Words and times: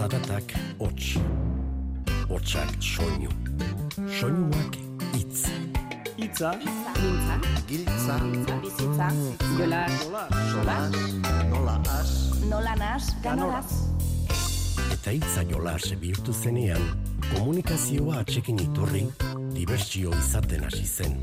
Zaratak 0.00 0.52
hots. 0.78 1.18
Hotsak 2.28 2.70
soinu. 2.80 3.28
Soinuak 4.08 4.76
hitz. 5.12 5.42
Itza, 6.16 6.52
Mintza, 6.56 7.34
Giltza, 7.68 8.16
bizitza, 8.62 9.08
jola, 9.58 9.82
solas, 10.52 10.96
nola 11.50 11.74
as, 11.98 12.12
nola 12.48 12.74
nas, 12.76 13.10
ganoraz. 13.22 13.74
Eta 14.94 15.12
hitza 15.12 15.44
jolas 15.50 15.90
bihurtu 16.00 16.32
zenean, 16.32 16.80
komunikazioa 17.34 18.22
atxekin 18.24 18.62
iturri, 18.64 19.04
dibertsio 19.52 20.14
izaten 20.16 20.64
hasi 20.64 20.86
zen. 20.86 21.20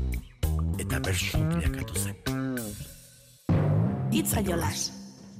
Eta 0.78 1.02
bersu 1.02 1.42
bilakatu 1.50 1.98
zen. 1.98 2.14
Itza 4.14 4.46
jolas. 4.46 4.97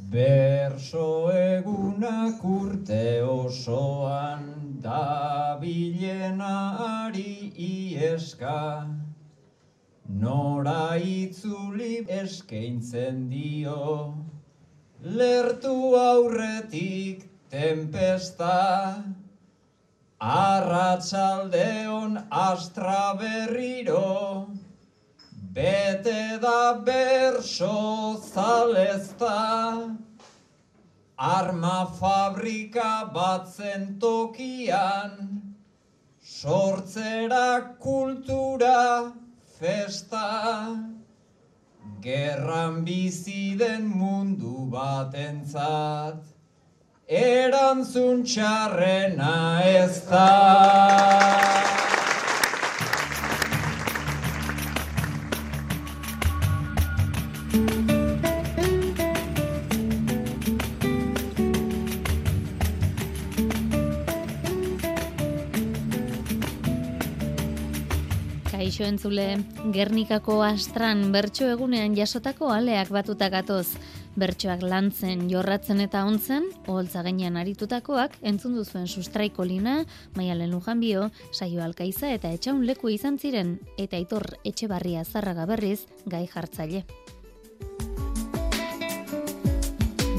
Berso 0.09 1.28
egunak 1.37 2.41
urte 2.42 3.20
osoan 3.23 4.45
da 4.80 5.59
bilenari 5.60 7.52
ieska 7.65 8.88
Nora 10.09 10.96
itzuli 10.96 12.06
eskaintzen 12.20 13.29
dio 13.29 14.15
Lertu 15.05 15.77
aurretik 16.01 17.29
tempesta. 17.51 19.04
Arratsaldeon 20.18 22.16
astra 22.30 23.15
berriro 23.20 24.48
Bete 25.52 26.38
da 26.40 26.80
berso 26.87 28.16
zalezta 28.32 29.98
Arma 31.18 31.84
fabrika 31.98 33.10
batzen 33.12 33.98
tokian. 33.98 35.52
Sortzera 36.23 37.76
kultura 37.80 39.12
festa. 39.59 40.78
Gerran 42.01 42.84
bizi 42.84 43.59
den 43.59 43.88
mundu 43.88 44.70
batentzat. 44.70 46.23
Erantzun 47.09 48.23
txarrena 48.23 49.62
ez 49.65 50.04
da 50.06 50.28
entzule, 68.88 69.38
Gernikako 69.75 70.41
astran 70.42 71.10
bertso 71.12 71.48
egunean 71.53 71.94
jasotako 71.97 72.50
aleak 72.54 72.91
batuta 72.94 73.28
gatoz. 73.32 73.66
Bertsoak 74.19 74.64
lantzen, 74.66 75.28
jorratzen 75.31 75.84
eta 75.84 76.03
ontzen, 76.08 76.48
oholtza 76.66 77.04
gainean 77.06 77.36
aritutakoak, 77.38 78.16
entzun 78.26 78.56
duzuen 78.59 78.88
sustraiko 78.88 79.47
lina, 79.47 79.84
maialen 80.16 80.50
lujanbio, 80.50 81.10
saio 81.31 81.62
alkaiza 81.62 82.10
eta 82.16 82.32
etxaun 82.34 82.64
leku 82.66 82.91
izan 82.91 83.20
ziren, 83.20 83.59
eta 83.78 84.00
itor 84.00 84.26
etxe 84.42 84.66
barria 84.66 85.04
zarraga 85.04 85.47
berriz, 85.47 85.84
gai 86.06 86.26
jartzaile. 86.26 86.82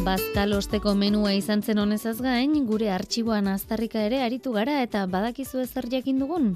Bazkalosteko 0.09 0.95
menua 0.97 1.35
izan 1.38 1.59
zen 1.61 1.77
honezaz 1.77 2.15
gain, 2.25 2.55
gure 2.65 2.88
artxiboan 2.89 3.45
aztarrika 3.52 4.02
ere 4.02 4.23
aritu 4.25 4.49
gara 4.55 4.79
eta 4.81 5.03
badakizu 5.05 5.59
ezer 5.61 5.85
jakin 5.91 6.17
dugun. 6.23 6.47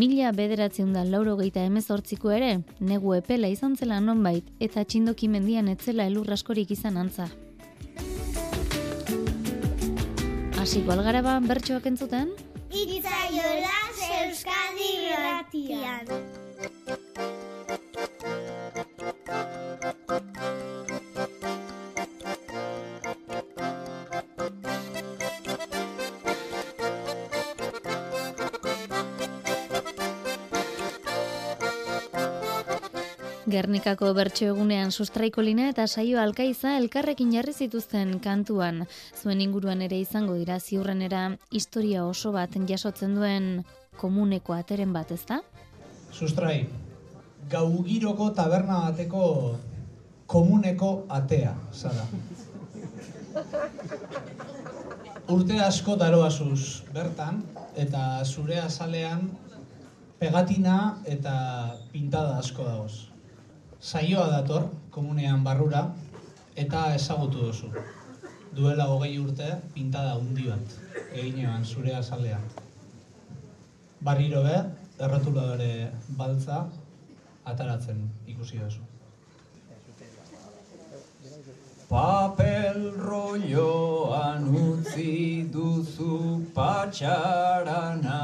Mila 0.00 0.30
bederatzen 0.32 0.94
da 0.94 1.02
lauro 1.04 1.34
geita 1.36 1.60
emezortziko 1.68 2.32
ere, 2.32 2.62
negu 2.80 3.12
epela 3.18 3.50
izan 3.52 3.76
zela 3.76 3.98
nonbait 4.00 4.48
eta 4.64 4.86
txindoki 4.88 5.28
mendian 5.28 5.68
etzela 5.68 6.06
elur 6.08 6.32
askorik 6.32 6.72
izan 6.72 6.96
antza. 7.02 7.28
Hasiko 10.56 10.96
algara 10.96 11.20
ba 11.20 11.36
bertsoak 11.44 11.92
entzuten? 11.92 12.32
Itza 12.72 13.20
jolas 13.36 14.00
Euskadi 14.22 14.90
irratian. 15.10 16.25
Gernikako 33.46 34.08
bertso 34.10 34.48
egunean 34.50 34.88
sustraiko 34.90 35.42
lina 35.46 35.68
eta 35.70 35.84
saio 35.86 36.18
alkaiza 36.18 36.72
elkarrekin 36.80 37.30
jarri 37.30 37.52
zituzten 37.54 38.16
kantuan. 38.24 38.80
Zuen 39.14 39.40
inguruan 39.44 39.84
ere 39.86 40.00
izango 40.02 40.34
dira 40.34 40.56
ziurrenera 40.58 41.20
historia 41.52 42.02
oso 42.04 42.32
bat 42.34 42.58
jasotzen 42.72 43.14
duen 43.14 43.62
komuneko 44.02 44.56
ateren 44.58 44.92
bat, 44.92 45.14
ezta? 45.14 45.40
Sustrai, 46.10 46.66
gaugiroko 47.48 48.32
taberna 48.34 48.82
bateko 48.88 49.54
komuneko 50.26 51.06
atea, 51.08 51.54
zara. 51.72 52.10
Urte 55.30 55.62
asko 55.62 55.94
daroazuz 55.94 56.82
bertan, 56.92 57.44
eta 57.76 58.24
zure 58.24 58.58
azalean 58.58 59.28
pegatina 60.18 60.96
eta 61.06 61.36
pintada 61.92 62.40
asko 62.42 62.64
dagoz. 62.66 63.15
Saioa 63.80 64.28
dator, 64.30 64.70
komunean 64.90 65.44
barrura, 65.44 65.82
eta 66.56 66.94
ezagutu 66.94 67.44
duzu. 67.46 67.68
Duela 68.56 68.86
hogei 68.88 69.18
urte, 69.20 69.50
pintada 69.74 70.16
hundi 70.16 70.48
bat, 70.48 70.76
eginean 71.12 71.64
zure 71.64 71.94
azalean. 71.94 72.42
Barriro 74.00 74.42
be, 74.42 74.56
errotuladore 74.98 75.90
baltza, 76.16 76.64
ataratzen 77.44 78.00
ikusi 78.26 78.58
duzu. 78.64 78.80
Papel 81.86 82.80
rolloan 82.98 84.48
utzi 84.50 85.46
duzu 85.52 86.40
patxarana 86.54 88.22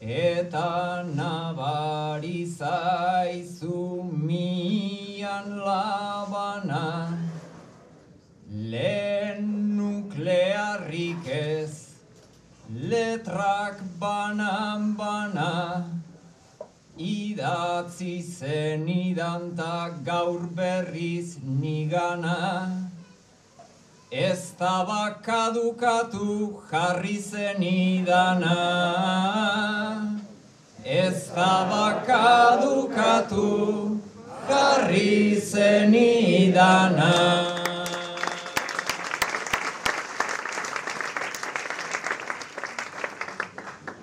Eta 0.00 1.02
nabari 1.02 2.46
zaizu 2.46 4.04
mian 4.12 5.58
labana. 5.58 7.18
Lehen 8.48 9.76
nuklearrik 9.76 11.26
ez 11.26 11.94
letrak 12.70 13.82
banan 13.98 14.94
bana. 14.96 15.90
Idatzi 16.96 18.22
zen 18.22 18.86
idanta 18.86 19.98
gaur 20.04 20.46
berriz 20.54 21.38
nigana 21.42 22.87
Ez 24.10 24.52
da 24.58 24.86
bakadukatu 24.88 26.62
jarri 26.70 27.18
zen 27.20 27.62
idana. 27.62 28.56
Ez 30.82 31.28
bakadukatu 31.36 33.46
jarri 34.48 35.40
zen 35.40 35.94
idana. 35.94 37.12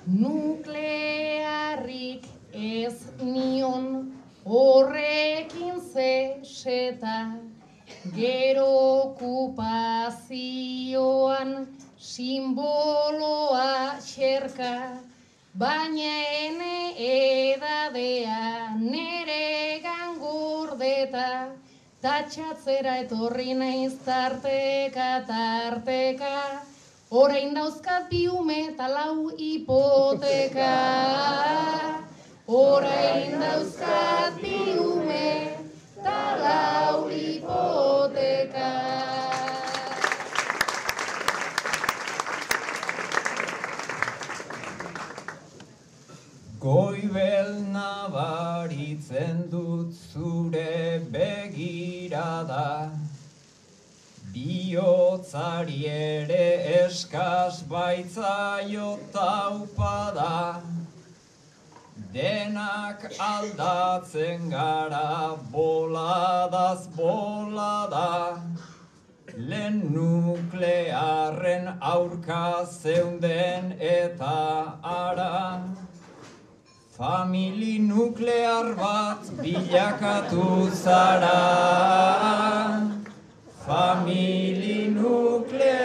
Nuklearrik 0.05 2.25
ez 2.53 2.93
nion 3.23 4.13
horrekin 4.45 5.81
zeseta 5.81 7.44
Gero 8.13 9.17
okupazioan 9.17 11.65
simboloa 11.97 13.97
xerka 13.99 15.01
Baina 15.57 16.13
ene 16.45 16.93
edadea 17.07 18.77
nere 18.77 19.81
gangordeta 19.81 21.49
Tatxatzera 22.01 22.97
etorri 23.05 23.53
naiz 23.57 23.97
tarteka, 24.05 25.25
tarteka 25.25 26.61
Orain 27.09 27.53
dauzkat 27.55 28.09
bi 28.11 28.27
ume 28.27 28.67
eta 28.69 28.87
lau 28.87 29.31
hipoteka. 29.37 30.75
Orain 32.61 33.39
dauzkat 33.39 34.41
bi 34.41 34.75
Goibel 46.65 47.61
nabaritzen 47.73 49.43
dut 49.51 49.93
zure 50.11 50.97
begirada, 51.13 52.89
Biotzari 54.33 55.85
ere 55.85 56.47
eskas 56.79 57.61
baitza 57.69 58.65
jotaupada, 58.71 60.63
Denak 62.15 63.01
aldatzen 63.19 64.49
gara 64.49 65.35
boladaz 65.51 66.87
bolada. 66.95 68.39
Lehen 69.35 69.81
nuklearren 69.95 71.65
aurka 71.81 72.65
zeunden 72.65 73.75
eta 73.79 74.79
ara 74.81 75.59
Famili 76.97 77.79
nuklear 77.89 78.67
bat 78.79 79.23
bilakatu 79.43 80.71
zara. 80.71 81.41
Famili 83.65 84.87
nuklear 84.95 85.84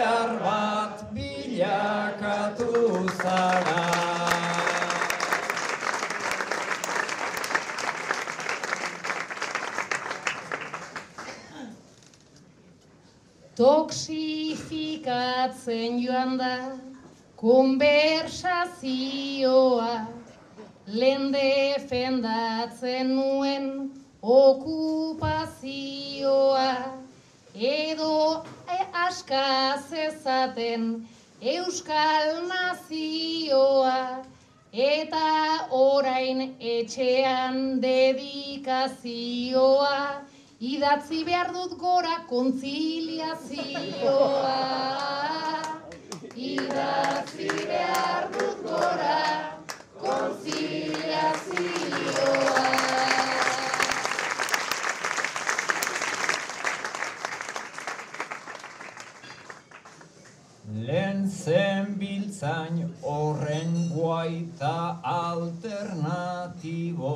Toxifikatzen 13.91 15.99
joan 15.99 16.39
da 16.39 16.79
konversazioa 17.35 20.07
lehen 20.87 21.33
defendatzen 21.33 23.15
nuen 23.17 23.91
okupazioa. 24.21 25.33
Edo 27.73 28.45
e, 28.77 28.79
askaz 29.07 29.91
ezaten 30.07 30.83
euskal 31.41 32.47
nazioa. 32.47 34.23
Eta 34.71 35.27
orain 35.83 36.55
etxean 36.79 37.55
dedikazioa 37.83 39.99
idatzi 40.61 41.23
behar 41.25 41.47
dut 41.53 41.71
gora 41.81 42.17
konziliazioa 42.29 44.57
idatzi 46.47 47.47
behar 47.69 48.27
dut 48.35 48.59
gora 48.67 49.15
konziliazioa 50.03 52.67
Lehen 60.89 61.21
zen 61.29 61.85
biltzain 62.03 62.77
horren 63.01 63.73
guaita 63.95 64.75
alternatibo 65.15 67.15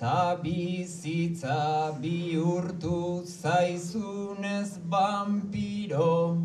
Ta 0.00 0.34
bizitza 0.42 1.94
bihurtu 2.00 3.22
zaizunez 3.22 4.78
vampiro 4.88 6.38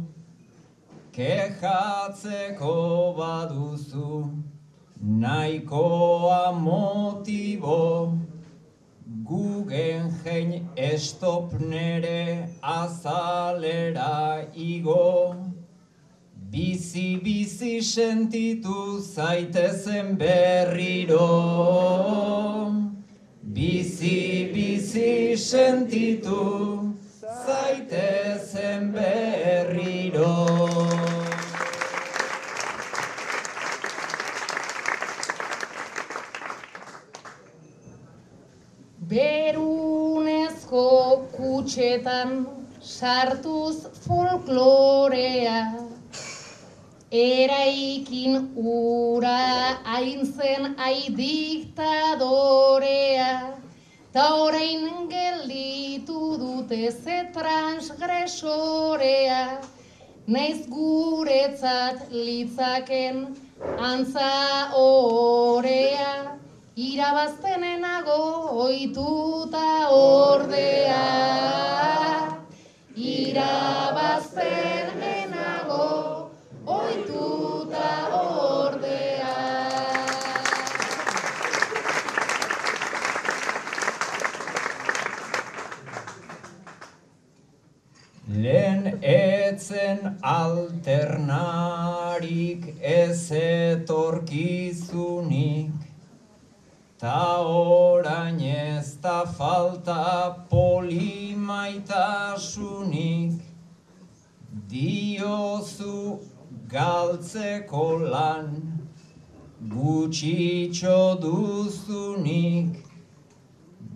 Kejatzeko 1.14 2.74
baduzu 3.18 4.30
nahikoa 5.22 6.52
motibo. 6.66 8.20
Gugen 9.24 10.12
jein 10.26 10.68
estop 10.76 11.54
nere 11.62 12.50
azalera 12.62 14.46
igo. 14.54 15.36
Bizi 16.52 17.10
bizi 17.24 17.80
sentitu 17.80 19.00
zaitezen 19.00 20.18
berriro 20.18 21.32
Bizi 23.56 24.52
bizi 24.54 25.38
sentitu 25.38 26.94
zaitezen 27.46 28.92
berriro. 28.96 30.36
Berunezko 39.12 40.84
kutxetan 41.38 42.32
sartuz 42.82 43.78
folklorea 44.04 45.85
Eraikin 47.12 48.54
ura 48.56 49.78
hain 49.84 50.26
zen 50.26 50.76
ai 50.78 51.10
diktadorea. 51.18 51.74
Ta 54.12 54.36
orain 54.42 55.08
gelditu 55.10 56.38
dute 56.38 56.92
ze 56.92 57.30
transgresorea. 57.34 59.62
Naiz 60.28 60.68
guretzat 60.68 62.12
litzaken 62.12 63.36
antza 63.78 64.72
orea. 64.74 66.38
Irabaztenenago 66.76 68.50
oituta 68.66 69.90
ordea. 69.92 71.06
Irabaztenenago 72.98 74.85
Lehen 88.46 88.86
etzen 89.02 90.18
alternarik 90.22 92.64
ez 92.82 93.32
etorkizunik. 93.32 95.72
Ta 97.00 97.42
orain 97.42 98.40
ez 98.40 98.98
da 99.02 99.26
falta 99.38 100.36
polimaitasunik. 100.50 103.42
Diozu 104.70 106.20
galtzeko 106.76 107.88
lan 108.14 108.48
gutxitxo 109.74 111.00
duzunik. 111.26 112.72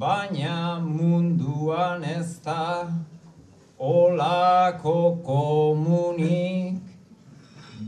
Baina 0.02 0.60
munduan 0.80 2.02
ez 2.18 2.32
da 2.46 2.66
olako 3.80 5.20
komunik 5.26 6.76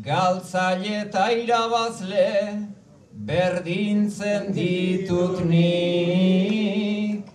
Galtzaile 0.04 1.02
eta 1.02 1.26
irabazle 1.32 2.30
berdintzen 3.12 4.54
ditut 4.56 5.44
nik. 5.46 7.26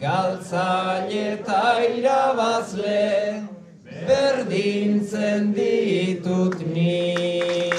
Galtzaile 0.00 1.20
eta 1.32 1.62
irabazle 1.98 3.44
berdintzen 4.08 5.52
ditut 5.54 6.56
nik 6.74 7.74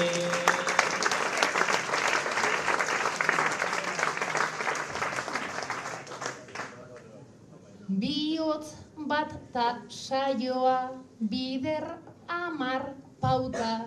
Biotz 7.88 8.68
bat 8.96 9.41
ta 9.52 9.82
saioa 9.88 10.90
bider 11.30 11.84
amar 12.28 12.94
pauta. 13.20 13.86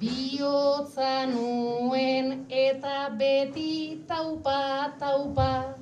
Biotza 0.00 1.26
nuen 1.26 2.46
eta 2.48 3.10
beti 3.20 4.02
taupa 4.08 4.94
taupa. 4.98 5.76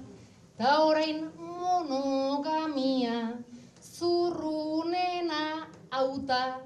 Ta 0.58 0.84
orain 0.84 1.30
monogamia 1.38 3.38
zurrunena 3.80 5.68
auta. 5.90 6.60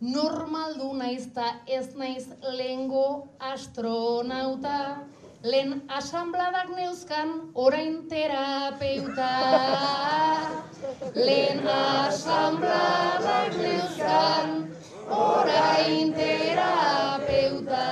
Normaldu 0.00 0.92
naiz 0.98 1.28
ta 1.34 1.60
ez 1.66 1.94
naiz 1.94 2.26
lengo 2.58 3.28
astronauta 3.38 5.06
Lehen 5.42 5.82
asambladak 5.88 6.68
neuzkan 6.70 7.50
orain 7.54 8.06
terapeuta 8.06 9.34
Lehen 11.14 11.66
asambladak 11.66 13.50
neuzkan 13.58 14.70
orain 15.10 16.14
terapeuta 16.14 17.88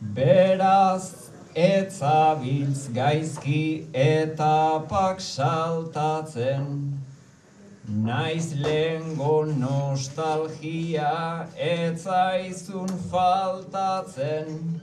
Beraz, 0.00 1.30
etzabiltz 1.54 2.90
gaizki 2.90 3.86
eta 3.94 4.82
pak 4.90 5.20
saltatzen. 5.20 6.99
Naiz 7.90 8.54
lengo 8.54 9.44
nostalgia 9.44 11.48
etzaizun 11.56 12.86
faltatzen. 13.10 14.80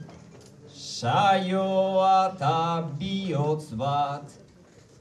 Saioa 0.68 2.34
eta 2.34 2.84
bihotz 2.98 3.72
bat 3.72 4.28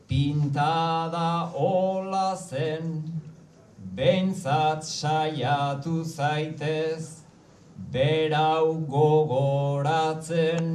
pintada 0.07 1.51
hola 1.51 2.37
zen. 2.37 3.03
Beintzat 3.93 4.83
saiatu 4.83 6.05
zaitez, 6.05 7.23
berau 7.91 8.85
gogoratzen. 8.87 10.65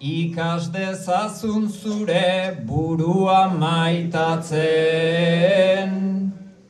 Ikas 0.00 0.72
dezazun 0.72 1.68
zure 1.68 2.56
burua 2.66 3.48
maitatzen. 3.62 6.07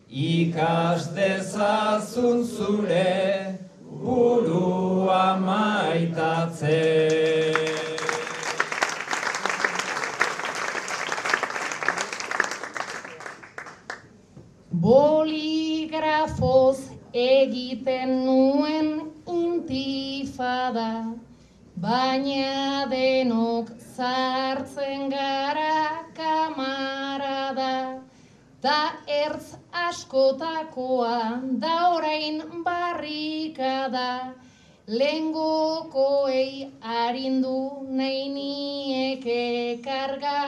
Ikas 0.08 1.12
dezazun 1.12 2.40
zure 2.40 3.60
burua 3.84 5.36
maitatzen. 5.36 6.72
Boligrafoz 14.72 16.88
egiten 17.12 18.24
nuen 18.24 19.12
intifada, 19.28 21.20
baina 21.76 22.88
denok 22.88 23.76
zartzen 23.76 25.12
gara 25.12 26.08
kamarada, 26.16 28.00
ta 28.62 28.96
ertz 29.04 29.57
askotakoa 29.87 31.18
da 31.64 31.76
orain 31.97 32.42
barrikada, 32.64 34.35
lengokoei 34.87 36.73
arindu 36.82 37.61
nahi 38.00 38.28
nieke 38.38 39.44
karga, 39.85 40.42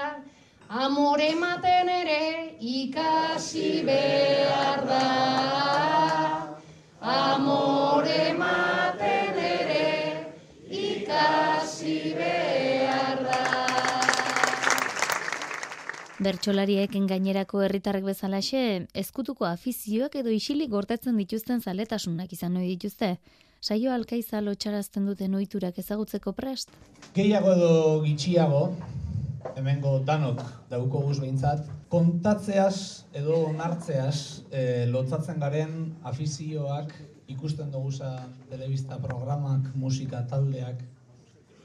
Amore 0.71 1.33
ematen 1.33 1.89
ere 1.89 2.55
ikasi 2.63 3.83
behar 3.87 4.30
Bertsolariek 16.21 16.93
gainerako 17.09 17.63
herritarrek 17.65 18.05
bezalaxe, 18.05 18.63
ezkutuko 19.03 19.47
afizioak 19.49 20.19
edo 20.21 20.29
isilik 20.37 20.69
gortetzen 20.69 21.17
dituzten 21.17 21.63
zaletasunak 21.65 22.35
izan 22.37 22.59
ohi 22.61 22.75
dituzte. 22.75 23.15
Saio 23.65 23.95
alkaiza 23.95 24.43
lotxarazten 24.45 25.07
duten 25.09 25.39
ohiturak 25.39 25.79
ezagutzeko 25.81 26.35
prest? 26.37 26.77
Gehiago 27.17 27.55
edo 27.55 27.71
gitxiago, 28.05 28.61
hemengo 29.55 29.95
danok 30.11 30.45
dauko 30.69 31.01
guz 31.07 31.17
behintzat, 31.23 31.65
kontatzeaz 31.89 33.07
edo 33.17 33.41
onartzeaz 33.47 34.45
e, 34.53 34.85
lotzatzen 34.93 35.41
garen 35.41 35.75
afizioak 36.13 36.93
ikusten 37.33 37.73
duguza 37.73 38.13
telebista 38.53 39.01
programak, 39.01 39.73
musika 39.73 40.21
taldeak, 40.29 40.85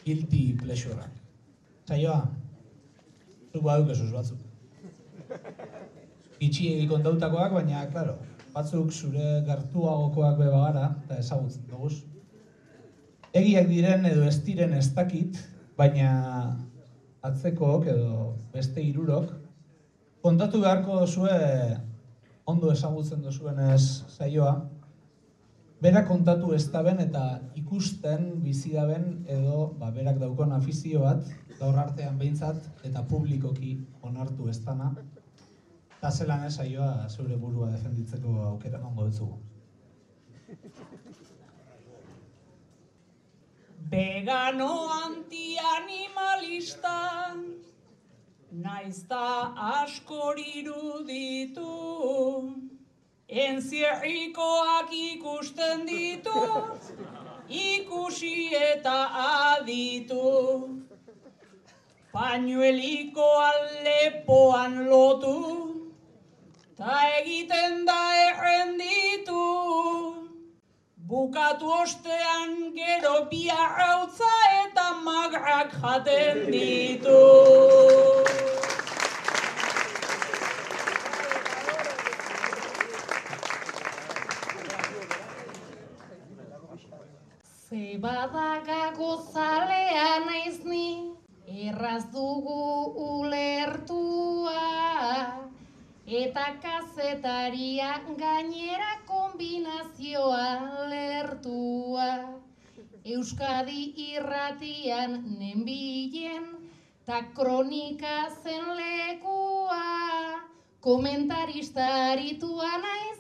guilty 0.08 0.48
pleasureak. 0.64 1.24
Saioa, 1.92 2.22
zuk 3.52 3.64
baduk 3.68 3.92
esuz 4.00 4.14
batzuk. 4.16 4.45
Itxi 6.46 6.74
egikon 6.76 7.04
dautakoak, 7.06 7.56
baina, 7.58 7.86
klaro, 7.92 8.18
batzuk 8.54 8.92
zure 8.92 9.42
gertuagokoak 9.48 10.38
beba 10.40 10.62
gara, 10.68 10.86
eta 11.06 11.20
ezagutzen 11.24 11.66
duguz. 11.72 12.04
Egiak 13.36 13.68
diren 13.72 14.06
edo 14.08 14.24
ez 14.28 14.38
diren 14.44 14.74
ez 14.78 14.88
dakit, 14.96 15.40
baina 15.78 16.12
atzekook 17.26 17.90
edo 17.92 18.36
beste 18.54 18.84
hirurok 18.84 19.34
kontatu 20.26 20.62
beharko 20.62 21.02
duzue 21.04 21.36
ondo 22.52 22.72
ezagutzen 22.74 23.24
duzuenez 23.26 23.82
saioa 24.16 24.54
bera 25.82 26.06
kontatu 26.08 26.54
ez 26.58 26.64
daben 26.74 27.02
eta 27.04 27.26
ikusten 27.62 28.28
bizi 28.46 28.74
daben 28.78 29.26
edo 29.38 29.74
ba, 29.80 29.92
berak 29.92 30.22
daukon 30.22 30.54
afizio 30.56 31.04
bat 31.04 31.28
gaur 31.60 31.78
artean 31.82 32.18
behintzat 32.22 32.88
eta 32.90 33.04
publikoki 33.10 33.76
onartu 34.02 34.50
ez 34.50 34.60
dana 34.66 34.94
eta 36.06 36.14
zelan 36.14 36.44
ez 36.46 36.54
saioa 36.54 37.10
zure 37.10 37.34
burua 37.42 37.68
defenditzeko 37.72 38.32
aukera 38.48 38.78
emango 38.78 39.06
dutzugu. 39.08 39.38
Vegano 43.94 44.68
antianimalista, 44.98 47.00
naizta 48.52 49.54
askoriru 49.70 51.02
ditu, 51.08 51.74
enzierrikoak 53.46 54.94
ikusten 55.00 55.88
ditu, 55.90 56.44
ikusi 57.50 58.36
eta 58.60 59.00
aditu. 59.24 60.22
Pañueliko 62.14 63.28
alepoan 63.48 64.86
lotu, 64.92 65.75
ta 66.78 66.96
egiten 67.20 67.86
da 67.88 68.02
errenditu. 68.28 69.44
Bukatu 71.08 71.70
ostean 71.72 72.56
gero 72.76 73.14
biarrautza 73.32 74.32
eta 74.60 74.88
magrak 75.06 75.76
jaten 75.82 76.52
ditu. 76.52 77.22
Ze 87.70 87.98
badagago 88.04 89.12
zalea 89.32 90.12
naiz 90.26 90.60
ni, 90.66 90.88
erraz 91.48 92.04
dugu 92.12 92.64
ulertua. 93.10 93.55
Eta 96.16 96.46
kazetaria 96.64 97.88
gainera 98.20 98.92
kombinazioa 99.08 100.48
lertua. 100.92 102.06
Euskadi 103.16 103.82
irratian 104.04 105.18
nenbilen, 105.40 106.46
ta 107.06 107.20
kronika 107.36 108.16
zen 108.44 108.66
lekua. 108.80 109.82
Komentarista 110.88 111.86
aritua 112.14 112.72
naiz, 112.86 113.20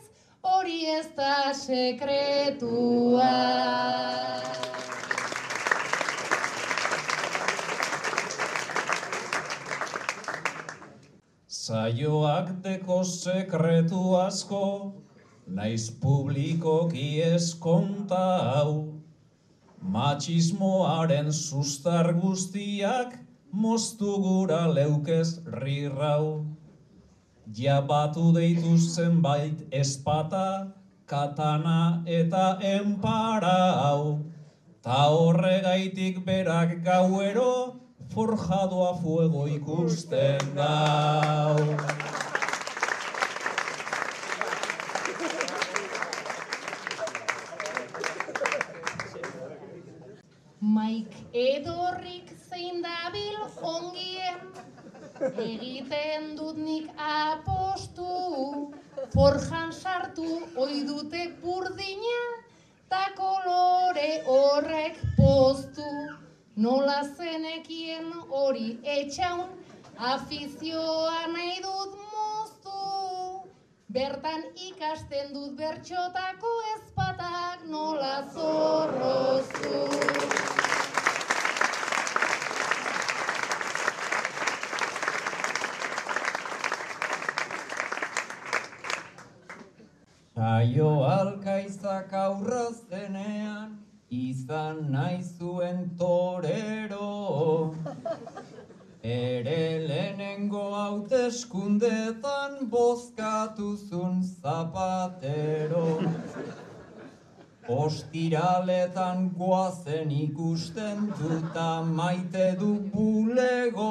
hori 0.54 0.80
ez 0.96 1.08
da 1.20 1.54
sekretua. 1.66 3.34
Zaioak 11.66 12.50
deko 12.62 12.96
sekretu 13.10 14.00
asko, 14.20 14.66
naiz 15.60 15.86
publikoki 16.02 17.06
ez 17.28 17.56
konta 17.64 18.26
hau. 18.48 18.74
Matxismoaren 19.96 21.32
sustar 21.38 22.12
guztiak, 22.20 23.16
moztu 23.64 24.12
gura 24.26 24.60
leukez 24.76 25.40
rirrau. 25.64 26.46
Jabatu 27.62 28.28
deitu 28.36 28.76
zenbait 28.78 29.66
espata, 29.72 30.70
katana 31.08 32.04
eta 32.06 32.60
enpara 32.76 33.58
hau. 33.80 34.20
Ta 34.84 35.02
horregaitik 35.16 36.22
berak 36.30 36.78
gauero, 36.86 37.85
forjado 38.14 38.88
a 38.90 38.94
fuego 38.96 39.48
ikusten 39.48 40.40
gau. 40.56 41.60
Maik 50.76 51.14
edorrik 51.32 52.32
zein 52.50 52.82
dabil 52.82 53.38
ongien, 53.62 54.42
egiten 55.46 56.34
dut 56.40 56.58
nik 56.58 56.90
apostu, 56.98 58.72
forjan 59.14 59.72
sartu 59.72 60.42
oi 60.58 60.84
dute 60.90 61.30
burdina, 61.42 62.22
ta 62.90 63.08
kolore 63.18 64.12
horrek 64.28 65.02
poztu. 65.18 66.25
Nola 66.56 67.02
zenekien 67.04 68.12
hori 68.30 68.80
etxaun, 68.84 69.50
afizioa 69.98 71.28
nahi 71.34 71.58
dut 71.64 71.98
moztu. 72.14 72.84
Bertan 73.98 74.44
ikasten 74.68 75.34
dut 75.34 75.58
bertxotako 75.60 76.54
ezpatak 76.76 77.68
nola 77.76 78.16
zorroztu. 78.34 79.45
Ostiraletan 107.86 109.30
goazen 109.38 110.12
ikusten 110.12 111.04
duta 111.20 111.84
maite 111.98 112.46
du 112.60 112.70
bulego. 112.94 113.89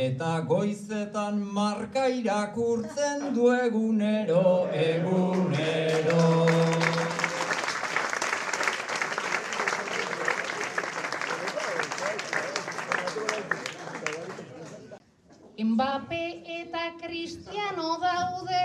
Eta 0.00 0.32
goizetan 0.50 1.38
marka 1.54 2.04
irakurtzen 2.16 3.24
du 3.34 3.48
egunero, 3.54 4.68
egunero. 4.82 6.26
Mbappe 15.70 16.22
eta 16.60 16.84
Cristiano 17.00 17.96
daude, 18.04 18.62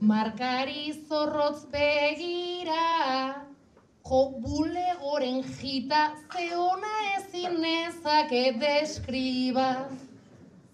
markari 0.00 0.92
zorrotz 1.08 1.64
begira. 1.72 3.34
Jo 4.06 4.30
bulegoren 4.38 5.42
jita 5.42 6.14
zeona 6.32 6.94
ezin 7.16 7.60
nezake 7.60 8.52
deskriba. 8.60 9.88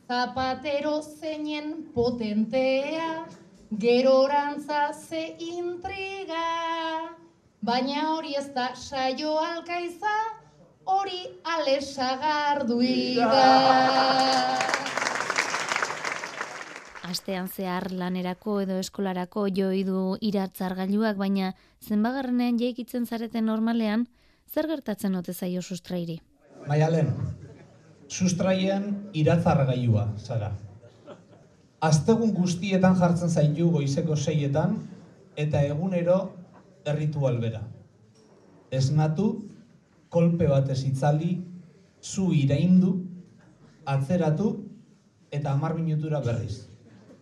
Zapatero 0.09 1.00
zeinen 1.00 1.88
potentea, 1.95 3.25
gerorantza 3.79 4.93
ze 4.93 5.37
intriga. 5.38 6.45
Baina 7.62 8.09
hori 8.11 8.37
ez 8.37 8.52
da 8.55 8.75
saio 8.75 9.38
alkaiza, 9.38 10.17
hori 10.85 11.29
alesagarduiga. 11.45 13.47
Astean 17.12 17.49
zehar 17.52 17.90
lanerako 17.92 18.54
edo 18.62 18.78
eskolarako 18.81 19.45
joi 19.52 19.83
du 19.85 20.02
iratzargailuak, 20.25 21.19
baina 21.21 21.50
zenbagarrenean 21.85 22.61
jaikitzen 22.61 23.04
zareten 23.04 23.45
normalean, 23.50 24.07
zer 24.49 24.69
gertatzen 24.71 25.19
ote 25.19 25.35
zaio 25.35 25.61
sustrairi? 25.61 26.16
Maialen, 26.71 27.11
sustraien 28.09 28.88
iratzargailua, 29.25 30.06
zara. 30.17 30.52
Astegun 31.82 32.32
guztietan 32.39 32.97
jartzen 33.02 33.28
zaitu 33.28 33.69
goizeko 33.76 34.17
seietan, 34.17 34.78
eta 35.36 35.60
egunero 35.69 36.19
erritual 36.89 37.41
bera. 37.45 37.65
Esnatu, 38.73 39.30
kolpe 40.08 40.49
batez 40.49 40.80
itzali, 40.89 41.32
zu 42.00 42.30
iraindu, 42.32 42.99
atzeratu, 43.84 44.52
eta 45.30 45.52
hamar 45.52 45.75
minutura 45.76 46.21
berriz. 46.25 46.72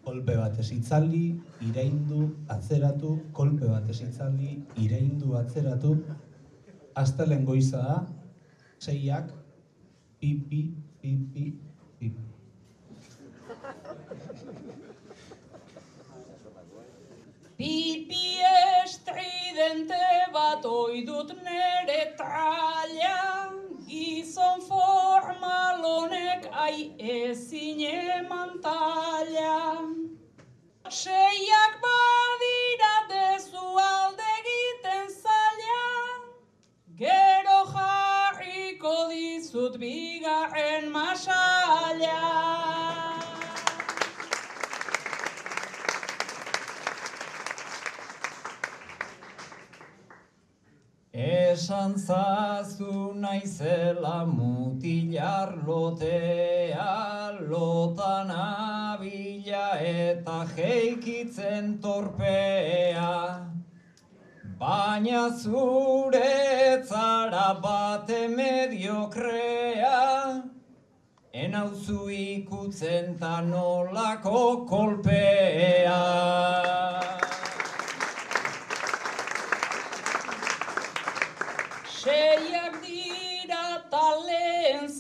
Kolpe 0.05 0.35
batez 0.37 0.71
itzali, 0.73 1.27
iraindu, 1.67 2.23
atzeratu, 2.49 3.11
kolpe 3.37 3.69
batez 3.69 3.99
itzali, 4.07 4.55
iraindu, 4.81 5.35
atzeratu, 5.37 5.93
astelen 7.03 7.45
goiza 7.45 7.83
da, 7.85 7.99
seiak, 8.81 9.29
pipi, 10.21 10.63
pipi, 11.03 11.47
pipi. 11.99 12.27
Pipi 17.61 18.27
estridente 18.83 20.05
bat 20.33 20.65
oidut 20.65 21.35
nere 21.45 22.01
traia, 22.17 23.17
gizon 23.91 24.61
formalonek 24.69 26.43
ai 26.65 26.95
ezin 26.99 27.81
eman 27.91 28.51
talia. 28.63 29.59
Seiak 31.01 31.75
badira 31.85 32.95
dezu 33.11 33.67
alde 33.89 34.31
egiten 34.39 35.07
zaila, 35.23 35.83
gero 37.03 37.61
jarriko 37.75 38.97
dizut 39.13 39.79
bigarren 39.83 40.91
masaila. 40.97 42.60
Esan 51.21 51.95
zazu 51.97 53.13
naizela 53.15 54.25
mutilar 54.25 55.53
lotea, 55.67 57.37
lotan 57.51 58.31
abila 58.31 59.67
eta 59.81 60.47
jeikitzen 60.57 61.79
torpea. 61.83 63.45
Baina 64.59 65.29
zure 65.43 66.83
zara 66.89 67.53
bate 67.61 68.23
mediokrea, 68.39 69.99
enauzu 71.35 72.09
ikutzen 72.09 73.19
ta 73.21 73.43
nolako 73.43 74.67
kolpea. 74.73 76.01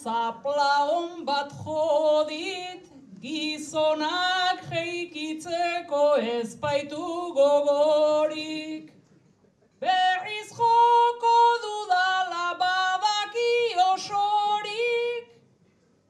Zapla 0.02 0.74
on 0.98 1.24
bat 1.24 1.50
jodit, 1.64 2.84
gizonak 3.22 4.62
jeikitzeko 4.72 6.04
ez 6.34 6.54
baitu 6.62 7.08
gogorik. 7.36 8.86
Berriz 9.80 10.48
joko 10.60 11.36
dudala 11.64 12.46
badaki 12.62 13.52
osorik, 13.90 15.28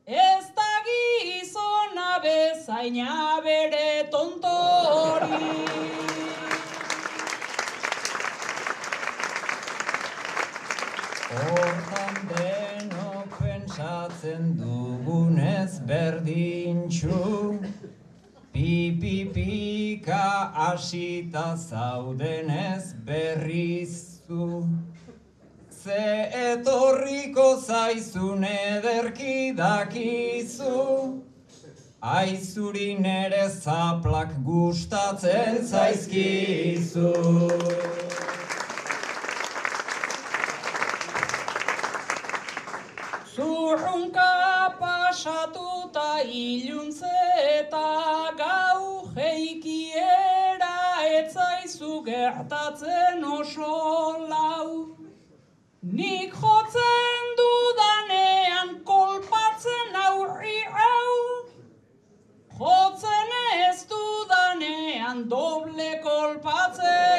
ez 0.06 0.46
da 0.60 0.70
gizona 0.86 2.12
bezaina 2.22 3.18
bere 3.48 3.90
tontorik. 4.14 5.69
Pentsatzen 14.20 14.58
dugunez 14.58 15.80
berdintxu 15.86 17.58
Pipipika 18.52 20.52
asita 20.54 21.56
zaudenez 21.56 22.94
berrizu 23.06 24.68
Ze 25.70 26.28
etorriko 26.52 27.56
zaizun 27.56 28.44
ederki 28.44 29.54
dakizu. 29.56 31.22
Aizuri 32.02 32.98
nere 33.00 33.48
zaplak 33.48 34.28
gustatzen 34.44 35.66
zaizkizu 35.66 37.12
pasatuta 45.20 46.22
iluntze 46.24 47.18
eta 47.58 48.32
gau 48.38 49.08
jeikiera 49.16 50.76
etzaizu 51.18 52.02
gertatzen 52.06 53.24
oso 53.24 53.74
lau. 54.30 54.96
Nik 55.82 56.32
jotzen 56.40 57.28
dudanean 57.40 58.72
kolpatzen 58.92 60.00
aurri 60.06 60.58
hau, 60.78 61.12
jotzen 62.58 63.36
ez 63.68 63.78
dudanean 63.92 65.28
doble 65.28 65.92
kolpatzen 66.02 67.09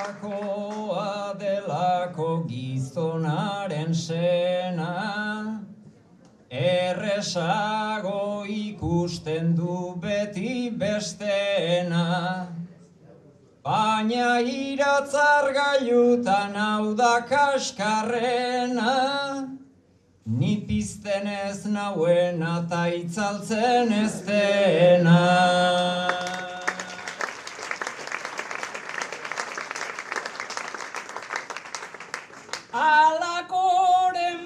Olakoa 0.00 1.34
delako 1.38 2.44
gizonaren 2.48 3.92
sena, 3.94 5.60
erresago 6.48 8.44
ikusten 8.48 9.54
du 9.56 10.00
beti 10.00 10.70
besteena. 10.70 12.48
Baina 13.62 14.40
iratzar 14.40 15.52
gaiutan 15.52 16.56
hau 16.56 16.94
da 16.94 17.20
kaskarrena, 17.28 18.96
ni 20.24 20.56
pizten 20.66 21.28
ez 21.28 21.66
nauena 21.66 22.64
ta 22.70 22.86
itzaltzen 22.88 23.92
ez 23.92 24.22
dena. 24.24 25.20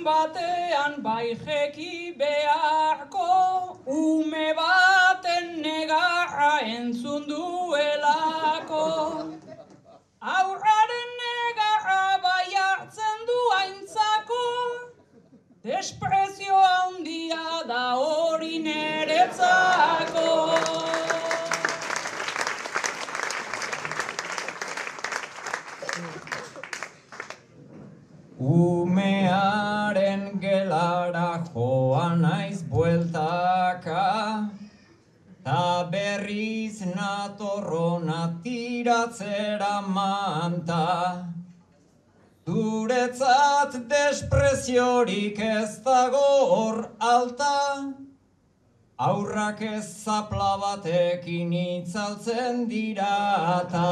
Batean 0.04 1.02
bai 1.02 1.34
jeki 1.44 2.16
beharko, 2.18 3.78
ume 3.86 4.48
baten 4.58 5.46
negarra 5.62 6.54
entzun 6.76 7.22
duelako. 7.28 8.84
Aurraren 10.36 11.10
negarra 11.22 12.04
bai 12.26 12.48
hartzen 12.64 13.18
du 13.30 13.38
aintzako, 13.60 14.44
desprezio 15.64 16.58
handia 16.70 17.46
da 17.72 17.84
hori 17.96 18.58
neretzako. 18.68 20.28
Umearen 28.44 28.83
naiz 32.14 32.62
bueltaka, 32.62 34.50
ta 35.44 35.88
berriz 35.92 36.80
natorrona 36.94 38.40
tiratzera 38.42 39.80
manta. 39.86 41.28
Zuretzat 42.46 43.76
despreziorik 43.88 45.38
ez 45.40 45.78
dago 45.84 46.26
hor 46.50 46.90
alta, 46.98 47.94
aurrak 48.98 49.62
ez 49.62 49.86
zapla 50.04 50.52
batekin 50.60 51.52
itzaltzen 51.52 52.68
dirata. 52.68 53.88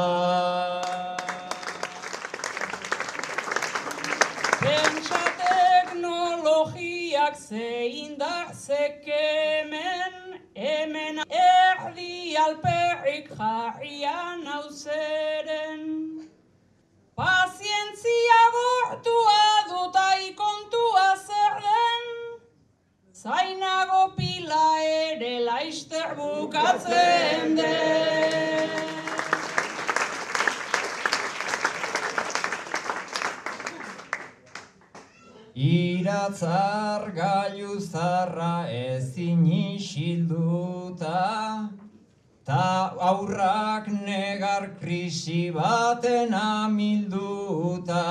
Teknologiak 7.23 7.37
zein 7.37 8.19
da 8.19 8.53
zekemen, 8.53 10.41
hemen 10.55 11.19
erdi 11.31 12.37
alperrik 12.37 13.29
jarrian 13.39 14.47
hauzeren. 14.47 16.29
Pazientzia 17.15 18.43
gortua 18.57 19.45
dutai 19.69 20.35
kontua 20.35 21.17
zer 21.17 21.61
den, 21.63 22.41
zainago 23.13 24.15
pila 24.17 24.79
ere 24.83 25.45
laister 25.45 26.15
bukatzen 26.17 27.57
den. 27.57 28.92
Iratzar 35.63 37.15
gailu 37.15 37.79
zarra 37.79 38.67
ezin 38.67 39.47
isilduta, 39.47 41.23
ta 42.45 42.91
aurrak 43.11 43.87
negar 43.87 44.75
krisi 44.81 45.55
baten 45.55 46.35
amilduta. 46.35 48.03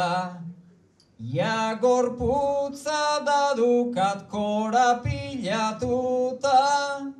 Ja 1.20 1.76
gorputza 1.82 3.20
da 3.26 3.54
dukat 3.60 4.30
korapilatuta, 4.32 7.12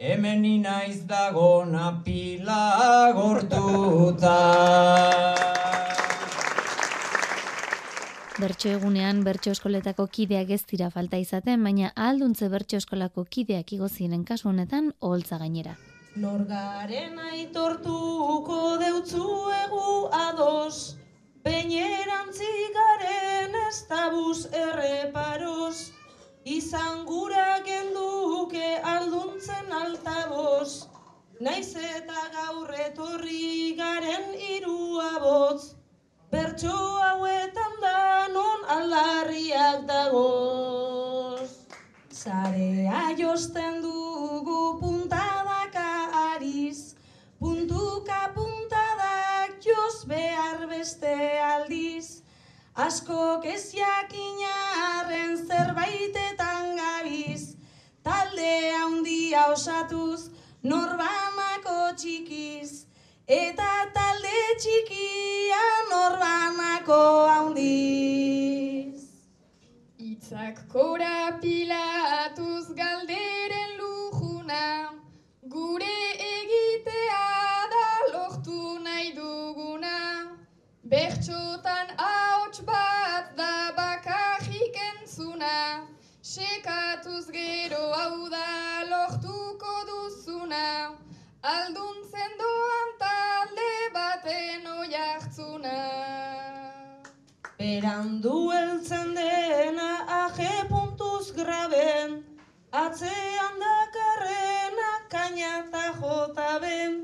hemen 0.00 0.44
inaiz 0.44 1.06
dagona 1.06 2.02
pila 2.04 3.12
gortuta. 3.14 4.42
Bertso 8.42 8.72
egunean 8.74 9.20
bertso 9.22 9.52
eskoletako 9.54 10.08
kideak 10.16 10.48
ez 10.50 10.64
dira 10.66 10.88
falta 10.90 11.18
izaten, 11.22 11.62
baina 11.62 11.92
alduntze 12.06 12.48
bertso 12.50 12.80
eskolako 12.80 13.22
kideak 13.36 13.68
igo 13.76 13.86
ziren 13.88 14.24
kasu 14.30 14.48
honetan 14.50 14.88
oholtza 14.98 15.38
gainera. 15.38 15.74
Norgaren 16.24 17.20
aitortuko 17.22 18.58
deutzuegu 18.80 19.92
ados, 20.18 20.98
Peinerantzigaren 21.46 23.54
ez 23.60 23.78
tabuz 23.92 24.40
erreparos, 24.62 25.76
izan 26.58 27.06
gura 27.06 27.62
genduke 27.68 28.72
alduntzen 28.94 29.70
altaboz, 29.82 30.70
naiz 31.38 31.70
eta 31.94 32.26
gaur 32.34 32.74
etorri 32.88 33.78
garen 33.78 34.26
irua 34.56 35.12
botz, 35.28 35.62
bertso 36.34 36.74
hauetan 37.06 37.71
aldarriak 39.72 39.86
dagoz. 39.86 41.50
Zarea 42.10 43.14
josten 43.16 43.82
dugu 43.82 44.78
puntadaka 44.80 45.88
ariz, 46.34 46.94
puntuka 47.40 48.32
puntadak 48.34 49.60
joz 49.64 50.04
behar 50.06 50.66
beste 50.68 51.14
aldiz, 51.40 52.22
askok 52.76 53.44
ez 53.46 53.72
jakinaren 53.72 55.36
zerbaitetan 55.48 56.76
gabiz, 56.76 57.56
talde 58.04 58.54
handia 58.76 59.46
osatuz 59.52 60.30
norbanako 60.62 61.92
txikiz, 61.96 62.86
eta 63.26 63.72
talde 63.94 64.38
txikia 64.60 65.64
norbanako 65.90 67.02
handiz. 67.34 68.91
Itzak 70.22 70.58
korapilatuz 70.70 72.66
galderen 72.78 73.70
lujuna, 73.78 74.66
gure 75.54 75.96
egitea 76.26 77.24
da 77.72 77.86
lortu 78.12 78.60
nahi 78.84 79.08
duguna. 79.16 79.96
Bertxotan 80.94 81.88
ahots 82.06 82.60
bat 82.70 83.34
da 83.36 83.54
bakarrik 83.80 84.76
entzuna, 84.92 85.56
sekatuz 86.22 87.26
gero 87.38 87.84
hau 87.98 88.30
da 88.30 88.48
lortuko 88.94 89.74
duzuna. 89.90 90.66
Alduntzen 91.42 92.32
doan 92.38 92.90
talde 93.04 93.72
baten 93.98 94.62
oiartzuna. 94.78 96.21
Berandu 97.62 98.50
heltzen 98.50 99.14
dena 99.14 99.90
aje 100.14 100.54
puntuz 100.70 101.30
graben, 101.36 102.14
atzean 102.80 103.60
dakarrena 103.62 104.88
kainata 105.12 105.82
jota 105.98 106.48
ben, 106.64 106.96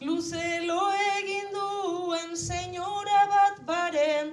luzelo 0.00 0.78
egin 1.16 1.50
duen 1.56 2.32
senyora 2.44 3.20
bat 3.34 3.60
baren, 3.72 4.30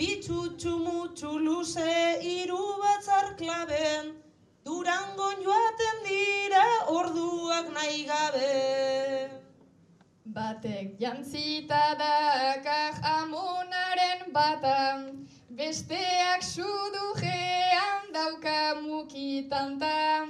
bitxutxu 0.00 0.74
mutxu 0.88 1.36
luze 1.44 1.94
iru 2.32 2.64
batzar 2.82 3.30
klaben, 3.42 4.10
durangon 4.66 5.46
joaten 5.46 6.02
dira 6.08 6.66
orduak 6.96 7.70
nahi 7.78 8.02
gabe. 8.10 9.41
Batek 10.32 10.96
jantzita 10.98 11.92
dakar 12.00 12.94
amonaren 13.04 14.32
bata, 14.32 15.12
besteak 15.50 16.40
sudujean 16.40 18.08
dauka 18.14 18.80
mukitanta, 18.80 20.24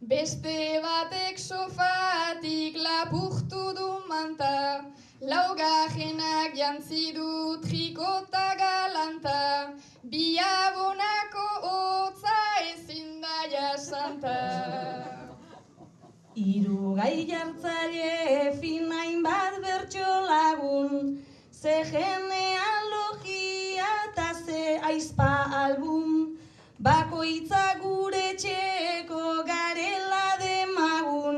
beste 0.00 0.78
batek 0.84 1.38
sofatik 1.38 2.78
lapurtu 2.78 3.74
du 3.74 3.88
manta, 4.06 4.86
laugarrenak 5.20 6.54
jantzi 6.54 7.12
du 7.18 7.58
trikota 7.66 8.54
galanta, 8.62 9.74
biabonako 10.06 11.48
hotza 11.66 12.38
ezin 12.70 13.20
da 13.20 13.38
jasanta. 13.50 14.38
Iru 16.38 16.94
gai 16.94 17.26
jartzaile 17.26 18.52
finain 18.60 19.07
ze 21.68 21.84
genealogia 21.84 23.88
eta 24.08 24.28
ze 24.44 24.62
aizpa 24.88 25.32
album, 25.64 26.10
bakoitza 26.86 27.64
gure 27.82 28.28
txeko 28.40 29.24
garela 29.50 30.28
demagun, 30.40 31.36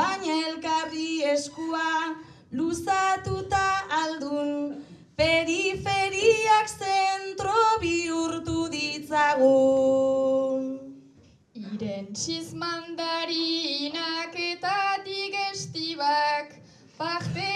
baina 0.00 0.34
elkarri 0.48 1.12
eskua 1.32 1.92
luzatuta 2.58 3.64
aldun, 4.02 4.50
periferiak 5.16 6.68
zentro 6.76 7.58
bihurtu 7.80 8.60
ditzagun. 8.76 10.62
Irentziz 11.64 12.48
mandarinak 12.52 14.32
eta 14.52 14.78
digestibak, 15.08 16.48
partekatu 17.00 17.55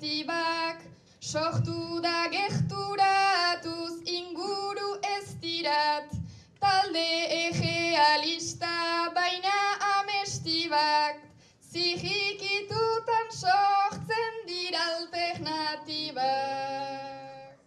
perspektibak, 0.00 0.80
sortu 1.20 2.00
da 2.00 2.28
gerturatuz 2.32 4.00
inguru 4.06 4.96
ez 5.18 5.34
dirat, 5.40 6.10
talde 6.58 7.26
egealista 7.28 9.12
baina 9.14 9.76
amestibak, 10.00 11.20
zihikitutan 11.60 13.28
sortzen 13.30 14.46
dira 14.46 14.80
alternatibak. 14.96 17.58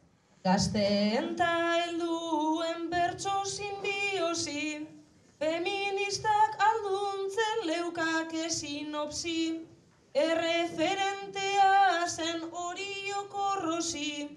Gazteen 0.43 1.35
ta 1.35 1.77
helduen 1.77 2.89
bertso 2.89 3.45
sinbiosi, 3.45 4.87
feministak 5.39 6.57
alduntzen 6.59 7.67
leukak 7.69 8.33
esinopsi, 8.33 9.72
erreferentea 10.13 12.05
zen 12.07 12.41
orio 12.51 13.23
korrosi, 13.29 14.29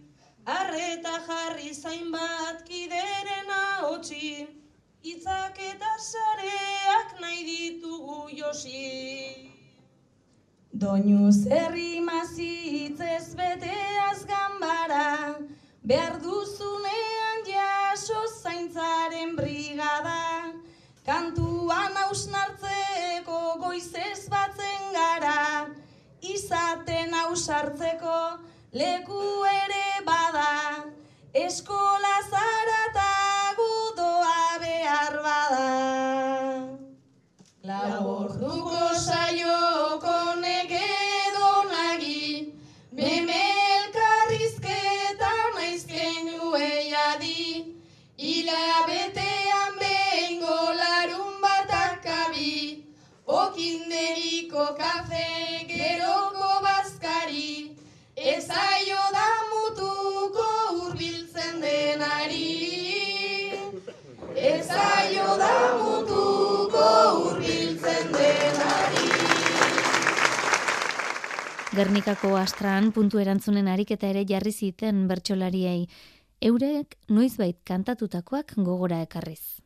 arreta 0.47 1.19
jarri 1.27 1.75
zain 1.75 2.11
bat 2.13 2.63
kideren 2.65 3.51
ahotsi, 3.59 4.47
hitzak 5.05 5.61
eta 5.71 5.93
sareak 5.99 7.21
nahi 7.21 7.45
ditugu 7.51 8.31
josi. 8.39 9.53
Doinuz 10.73 11.47
herri 11.47 12.01
mazitzez 12.01 13.35
beteaz 13.37 14.25
gambara, 14.29 15.37
behar 15.85 16.19
duzunean 16.25 17.45
jaso 17.49 18.25
zaintzaren 18.43 19.37
brigada, 19.37 20.53
kantuan 21.07 21.95
hausnartzeko 22.03 23.39
goizez 23.63 24.27
batzen 24.31 24.89
gara, 24.95 25.67
izaten 26.35 27.15
hausartzeko 27.15 28.19
leku 28.75 29.23
ere 29.51 30.03
bada, 30.09 30.51
eskola 31.47 32.17
zaratago 32.27 33.71
doa 34.01 34.59
behar 34.65 35.19
bada. 35.29 35.69
Laborduko 37.71 38.91
saioko 38.99 39.96
Gernikako 71.77 72.31
astran 72.41 72.87
puntu 72.97 73.19
erantzunen 73.21 73.67
ariketa 73.69 74.09
ere 74.09 74.23
jarri 74.25 74.49
ziten 74.49 75.03
bertsolariei. 75.11 75.83
Eurek 76.49 76.95
noizbait 77.13 77.59
kantatutakoak 77.69 78.55
gogora 78.65 79.03
ekarriz. 79.05 79.61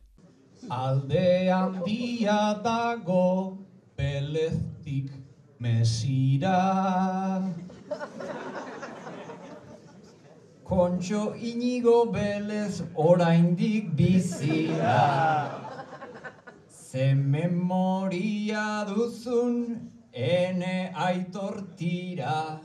Alde 0.67 1.47
handia 1.55 2.35
dago 2.65 3.27
beleztik 3.95 5.07
mesira. 5.63 6.57
Kontxo 10.67 11.23
inigo 11.53 11.95
belez 12.11 12.81
oraindik 13.07 13.87
bizira. 13.95 14.99
Ze 16.67 17.13
memoria 17.15 18.67
duzun 18.91 20.00
ene 20.13 20.91
aitortira. 20.95 22.59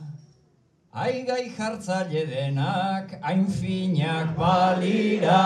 Aigai 0.92 1.50
jartzaile 1.56 2.26
denak 2.26 3.20
hain 3.22 3.46
finak 3.46 4.36
balira. 4.36 5.42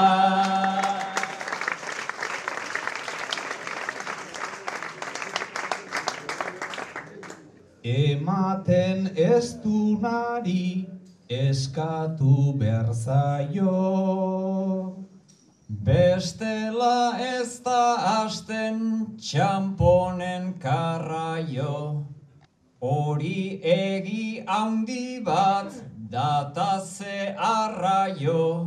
Ematen 7.83 9.11
ez 9.17 9.57
dunari 9.63 10.87
eskatu 11.29 12.59
behar 12.59 12.95
zaio. 12.95 15.10
Bestela 15.71 17.15
ez 17.23 17.61
da 17.63 17.95
hasten 18.03 18.81
txamponen 19.23 20.49
karraio. 20.59 22.07
Hori 22.83 23.61
egi 23.63 24.43
handi 24.49 25.23
bat 25.23 25.71
dataze 26.11 27.37
arraio. 27.39 28.67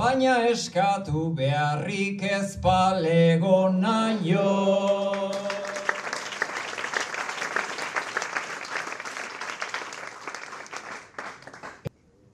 Baina 0.00 0.38
eskatu 0.48 1.28
beharrik 1.36 2.22
ez 2.22 2.56
palego 2.56 3.68
naio. 3.68 4.48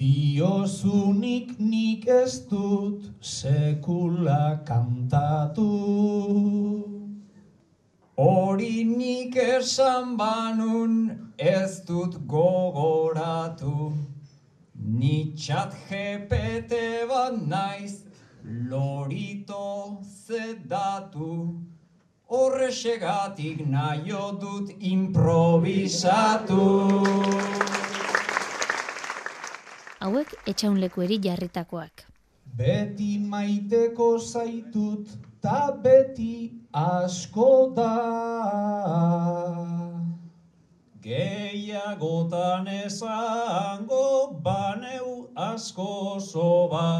Diozunik 0.04 1.56
nik 1.58 2.02
ez 2.12 2.32
dut 2.48 3.04
sekula 3.24 4.60
kantatu. 4.68 5.68
Hori 8.20 8.84
nik 8.84 9.36
esan 9.36 10.16
banun 10.20 10.92
ez 11.38 11.80
dut 11.88 12.18
gogoratu. 12.32 13.92
Ni 14.98 15.32
txat 15.38 15.72
GPT 15.88 16.72
bat 17.08 17.38
naiz, 17.54 17.94
lorito 18.72 20.04
zedatu. 20.26 21.32
Horrexegatik 22.28 23.64
naio 23.72 24.26
dut 24.44 24.68
improvisatu. 24.92 26.68
Hauek 30.04 30.34
etxaunlekueri 30.50 31.16
jarritakoak. 31.24 32.02
Beti 32.56 33.14
maiteko 33.18 34.08
zaitut, 34.18 35.08
ta 35.40 35.72
beti 35.84 36.52
asko 36.80 37.72
da. 37.78 37.94
Gehiagotan 41.06 42.68
esango 42.74 44.36
baneu 44.44 45.16
asko 45.48 46.20
soba. 46.20 46.90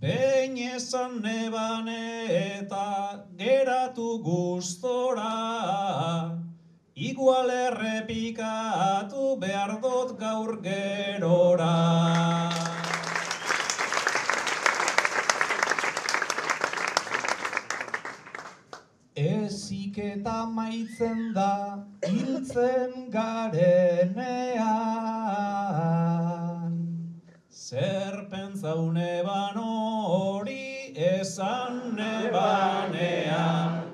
Behin 0.00 0.56
esan 0.72 1.20
nebane 1.20 2.04
eta 2.32 2.88
geratu 3.36 4.10
gustora. 4.24 5.34
Igual 6.98 7.46
errepikatu 7.46 9.38
behar 9.38 9.78
dut 9.78 10.18
gaur 10.18 10.58
gerora. 10.64 11.76
Ezik 19.14 19.98
eta 20.02 20.50
maitzen 20.50 21.32
da 21.38 21.86
hiltzen 22.02 23.06
garenean. 23.14 24.18
Zer 27.48 28.26
pentsau 28.26 28.90
neban 28.90 29.54
hori 29.54 30.98
esan 30.98 31.94
nebanean. 31.94 33.86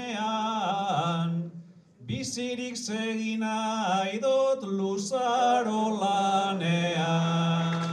bizirik 2.06 2.78
segina 2.78 3.56
aidot 4.04 4.64
luzaro 4.64 6.00
lanean. 6.00 7.84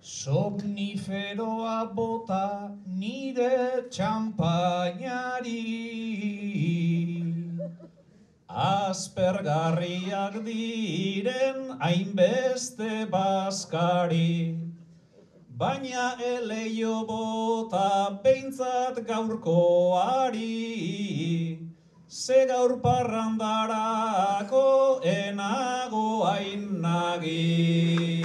Somniferoa 0.00 1.78
bota 1.94 2.70
nire 2.86 3.90
txampainari 3.90 5.60
Aspergarriak 8.54 10.44
diren 10.44 11.78
hainbeste 11.80 13.06
baskari 13.10 14.58
Baina 15.62 16.16
eleio 16.18 17.06
bota 17.06 18.18
behintzat 18.24 18.96
gaurkoari. 19.06 20.48
Ze 22.08 22.46
gaur 22.50 22.80
parrandarako 22.82 24.64
enago 25.12 26.26
ainagi 26.30 28.24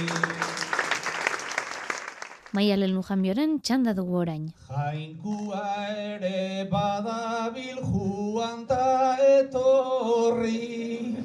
Maialen 2.56 2.94
Lujanbioren 2.96 3.58
txanda 3.60 3.92
dugu 3.92 4.14
orain. 4.22 4.44
Jainkua 4.68 5.64
ere 6.04 6.64
badabil 6.70 7.76
juan 7.88 8.62
ta 8.70 9.16
etorri. 9.20 11.18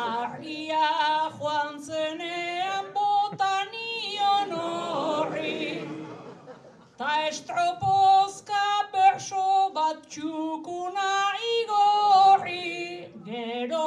Argia 0.00 0.90
joan 1.38 1.80
zenean 1.86 2.92
botanion 2.98 4.52
horri. 4.58 5.88
Ta 7.00 7.16
estropozka 7.30 8.66
berso 8.92 9.72
bat 9.78 10.04
txukuna 10.04 11.10
igorri. 11.54 13.08
Gero 13.24 13.84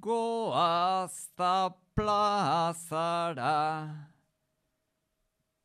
goazta 0.00 1.74
plazara. 1.94 3.60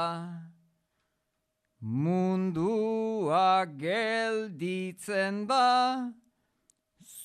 Mundua 1.79 3.65
gelditzen 3.79 5.47
da, 5.47 6.11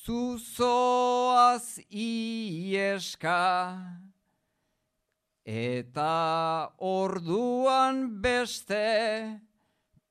zuzoaz 0.04 1.82
ieska. 1.90 3.42
Eta 5.42 6.70
orduan 6.78 8.22
beste 8.22 9.49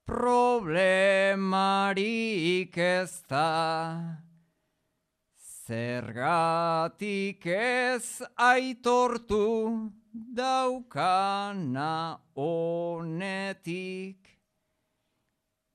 problemarik 0.09 2.77
ez 2.77 3.21
da. 3.29 4.17
Zergatik 5.67 7.45
ez 7.45 8.21
aitortu 8.35 9.91
daukana 10.11 12.19
honetik. 12.35 14.17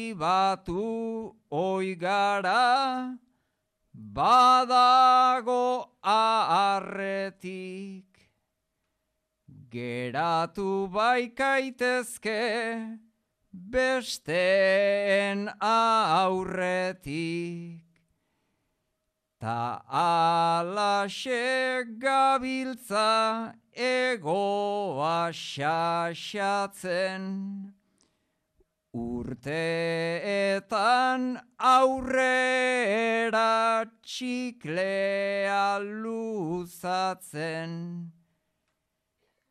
oigara 1.49 3.17
badago 3.95 5.91
aharretik. 6.03 8.05
Geratu 9.71 10.89
baikaitezke 10.91 12.99
besteen 13.53 15.49
aurretik. 15.61 17.85
Ta 19.41 19.81
alaxe 19.89 21.85
gabiltza 21.99 23.55
egoa 23.73 25.33
xaxatzen. 25.33 27.23
Urteetan 28.93 30.73
aurrera 31.63 33.39
txiklea 34.03 35.79
luzatzen. 35.79 37.71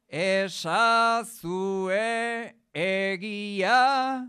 Esazue 0.10 1.96
egia 2.74 4.28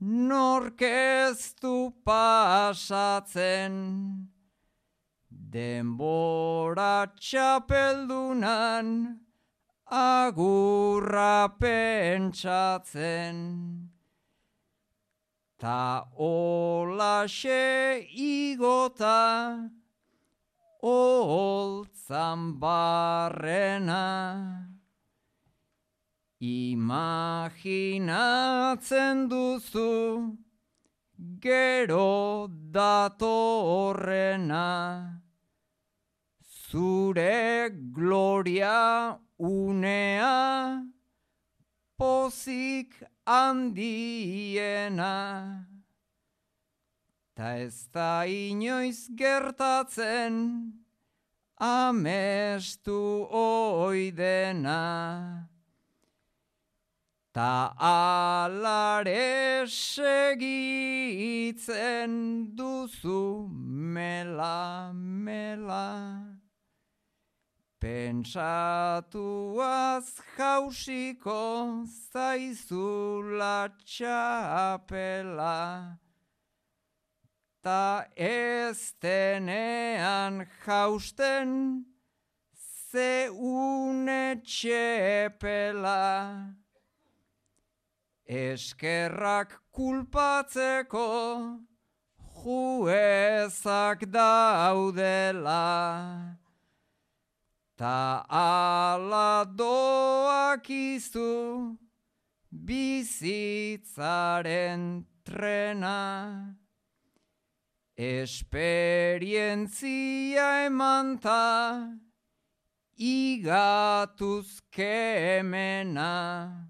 norkeztu 0.00 1.92
pasatzen. 2.02 3.76
Denbora 5.28 7.12
txapeldunan 7.20 8.88
agurra 9.92 11.52
pentsatzen. 11.60 13.36
Ta 15.62 16.10
olaxe 16.18 18.02
igota 18.18 19.70
oholtzan 20.82 22.58
barrena. 22.58 24.06
Imaginatzen 26.40 27.70
duzu 29.30 30.34
gero 31.38 32.48
datorrena. 32.74 34.66
Zure 36.42 37.70
gloria 37.94 39.16
unea 39.38 40.82
pozik 42.02 42.90
handiena. 43.26 45.14
Ta 47.36 47.48
ez 47.62 47.86
da 47.94 48.26
inoiz 48.26 49.00
gertatzen 49.14 50.34
amestu 51.56 53.28
oidena. 53.30 54.82
Ta 57.32 57.72
alare 57.78 59.64
segitzen 59.70 60.52
duzu 62.58 63.48
mela, 63.94 64.92
mela. 64.92 66.41
Pentsatuaz 67.82 69.10
jausiko 70.38 71.82
zaizula 72.12 73.74
txapela. 73.82 75.58
Ta 77.60 78.06
ez 78.14 78.94
denean 79.02 80.46
jausten 80.62 81.50
ze 82.54 83.28
une 83.34 84.38
txepela. 84.46 86.04
Eskerrak 88.28 89.58
kulpatzeko 89.74 91.08
juezak 92.38 94.06
daudela. 94.06 95.62
Ta 97.76 98.24
ala 98.28 99.44
doak 99.44 100.70
izu 100.70 101.76
bizitzaren 102.52 103.86
trena. 105.24 106.56
Esperientzia 107.96 110.66
emanta 110.66 111.88
igatuz 112.96 114.60
kemena. 114.70 116.68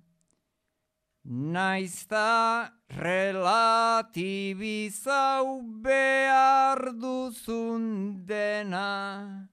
Naizta 1.24 2.72
relatibizau 2.90 5.62
behar 5.82 6.92
duzun 6.98 8.26
dena. 8.26 9.51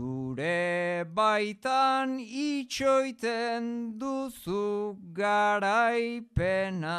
Zure 0.00 1.04
baitan 1.04 2.24
itxoiten 2.24 4.00
duzu 4.00 4.96
garaipena. 5.12 6.96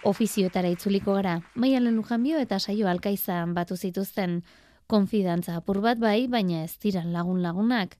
Ofizioetara 0.07 0.69
itzuliko 0.71 1.13
gara, 1.17 1.41
maialen 1.59 1.97
lujanbio 1.99 2.39
eta 2.39 2.59
saio 2.59 2.87
alkaizan 2.87 3.53
batu 3.53 3.75
zituzten. 3.75 4.43
Konfidantza 4.87 5.57
apur 5.59 5.81
bat 5.83 5.99
bai, 5.99 6.27
baina 6.27 6.63
ez 6.63 6.77
diran 6.79 7.11
lagun 7.13 7.41
lagunak. 7.43 7.97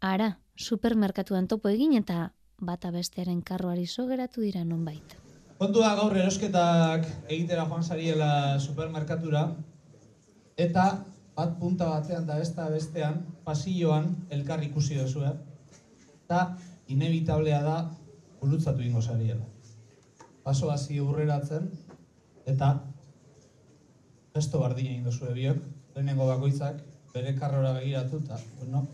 Ara, 0.00 0.32
supermerkatuan 0.56 1.46
topo 1.46 1.70
egin 1.70 1.94
eta 1.94 2.32
bata 2.58 2.90
bestearen 2.90 3.42
karroari 3.46 3.86
sogeratu 3.86 4.42
dira 4.42 4.64
nonbait. 4.64 5.16
Kontua 5.58 5.94
gaur 5.96 6.16
erosketak 6.16 7.06
egitera 7.28 7.64
joan 7.70 7.82
zariela 7.82 8.58
supermerkatura, 8.60 9.46
eta 10.56 10.86
bat 11.36 11.58
punta 11.60 11.88
batean 11.94 12.26
da 12.26 12.40
besta 12.40 12.68
bestean, 12.72 13.22
pasilloan 13.44 14.10
elkar 14.30 14.62
ikusi 14.64 14.98
duzu, 14.98 15.22
eh? 15.24 15.36
Eta 16.24 16.56
inevitablea 16.88 17.62
da 17.62 17.76
gurutzatu 18.40 18.82
ingo 18.82 19.00
zariela. 19.00 19.55
Paso 20.46 20.70
hasi 20.70 21.00
urreratzen, 21.02 21.64
eta 22.46 22.68
gesto 24.36 24.60
bardina 24.62 24.92
egin 24.92 25.08
duzu 25.08 25.32
biok, 25.34 25.58
lehenengo 25.96 26.28
bakoitzak, 26.28 26.78
bere 27.14 27.32
karrora 27.38 27.72
begiratu, 27.80 28.20
eta, 28.22 28.38
bueno, 28.60 28.84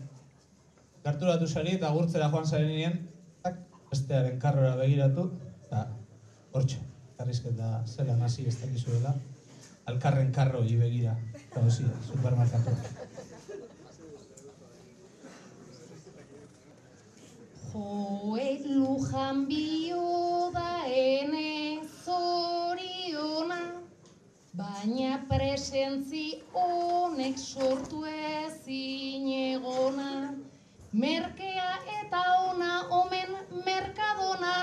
gerturatu 1.03 1.47
zari 1.47 1.75
eta 1.77 1.91
gurtzera 1.93 2.31
joan 2.33 2.49
zarenien, 2.49 2.97
bestearen 3.91 4.39
karrora 4.41 4.73
begiratu, 4.81 5.27
eta 5.67 5.83
hortxe, 6.57 6.81
karrizketa 7.19 7.69
zela 7.85 8.17
nazi 8.17 8.47
ez 8.49 8.57
dakizuela 8.63 9.13
alkarren 9.85 10.31
karro 10.31 10.61
begira, 10.61 11.17
eta 11.51 11.61
hozi, 11.61 11.85
supermerkatu. 12.07 12.71
Joe 17.73 18.59
lujan 18.65 19.47
bio 19.47 20.51
da 20.53 20.83
ene 20.85 21.81
zoriona, 22.05 23.57
baina 24.53 25.15
presentzi 25.29 26.25
honek 26.53 27.39
sortu 27.39 28.03
ezin 28.05 29.25
egona. 29.37 30.11
Merkea 30.91 31.71
eta 31.95 32.21
ona 32.51 32.75
omen 32.99 33.33
merkadona. 33.65 34.53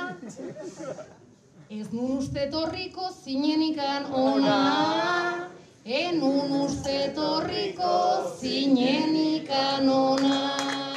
Ez 1.70 1.86
nun 1.92 2.18
uste 2.18 2.46
torriko 2.54 3.10
zinenikan 3.24 4.06
ona, 4.22 4.60
enun 5.84 6.54
uste 6.60 7.00
torriko 7.18 7.96
zinen 8.38 9.18
ikanona. 9.24 10.89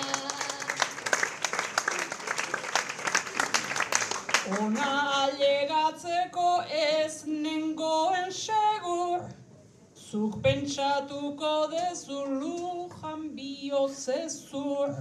Ona 4.63 4.89
alegatzeko 5.21 6.49
ez 6.81 7.25
nengoen 7.27 8.29
segur, 8.31 9.23
zuk 10.09 10.37
pentsatuko 10.43 11.53
dezu 11.73 12.19
lujan 12.41 13.25
biozezur. 13.35 14.93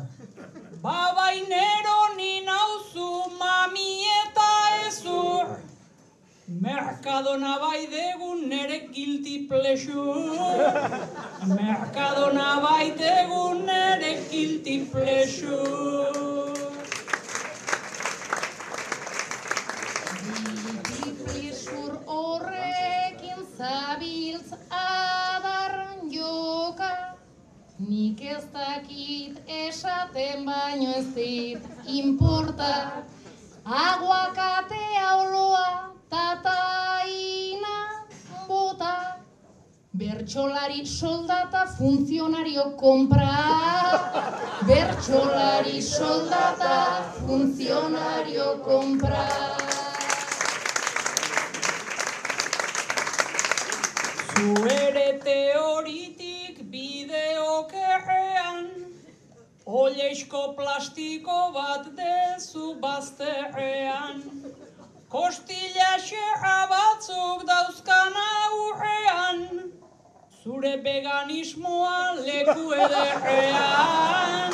Babainero 0.86 2.00
ni 2.16 2.32
nauzu 2.48 3.10
mami 3.38 3.92
eta 4.16 4.48
ezur, 4.88 5.54
Merkadona 6.60 7.58
bai 7.60 7.86
degun 7.86 8.48
nere 8.48 8.80
guilty 8.92 9.46
pleasure. 9.46 10.40
Merkadona 11.46 12.50
bai 12.66 12.90
degun 12.98 13.64
nere 13.64 14.12
guilty 14.28 14.84
pleasure. 14.86 16.21
Ez 28.42 28.48
dakit 28.52 29.38
esaten 29.46 30.44
baino 30.44 30.90
ez 30.98 31.06
dit 31.14 31.58
importa 31.86 33.04
Aguakatea 33.64 35.16
oloa 35.16 35.94
tataina 36.10 37.76
bota 38.48 38.94
Bertxolari 39.94 40.86
soldata 40.86 41.66
funtzionario 41.78 42.64
kompra 42.82 43.30
Bertxolari 44.66 45.82
soldata 45.82 46.78
funtzionario 47.26 48.58
kompra 48.64 49.26
Zu 54.34 54.66
ere 54.66 55.08
Oleisko 59.66 60.56
plastiko 60.56 61.52
bat 61.54 61.86
dezu 61.96 62.74
bazterrean, 62.80 64.22
Kostila 65.08 65.98
xerra 66.02 66.66
batzuk 66.66 67.44
dauzkan 67.46 68.12
aurrean, 68.22 69.70
Zure 70.42 70.76
veganismoa 70.82 72.14
leku 72.26 72.72
ederrean, 72.74 74.52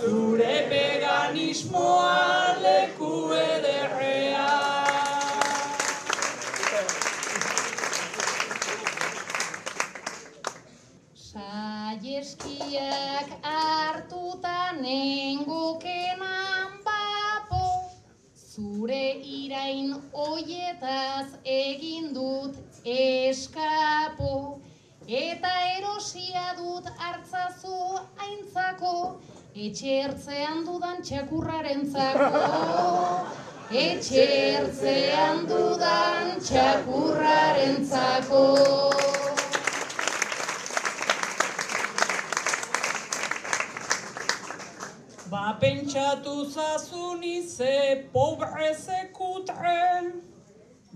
Zure 0.00 0.56
veganismoa 0.70 2.56
leku 2.62 3.32
ederrean. 3.32 4.35
Saieskiak 12.46 13.30
hartuta 13.42 14.72
nengokenan 14.78 16.70
bapo 16.84 17.90
Zure 18.38 19.18
irain 19.18 19.94
oietaz 20.12 21.26
egin 21.44 22.14
dut 22.14 22.54
eskapo. 22.84 24.60
Eta 25.08 25.52
erosia 25.78 26.54
dut 26.58 26.86
hartzazu 26.98 27.98
aintzako. 28.28 28.94
Etxertzean 29.66 30.64
dudan 30.66 31.02
txakurraren 31.02 31.86
zako 31.90 32.30
Etxertzean 33.82 35.46
dudan 35.48 36.36
txakurraren 36.44 37.86
zako 37.88 38.42
Ba 45.30 45.58
pentsatu 45.60 46.44
zazuni 46.44 47.42
ze 47.42 48.08
pobre 48.12 48.74
ze 48.74 49.10
kutre, 49.12 50.12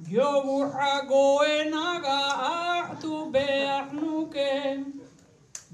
Jogurra 0.09 1.03
goenaga 1.09 2.20
hartu 2.43 3.33
behar 3.33 3.93
nuke. 3.93 4.85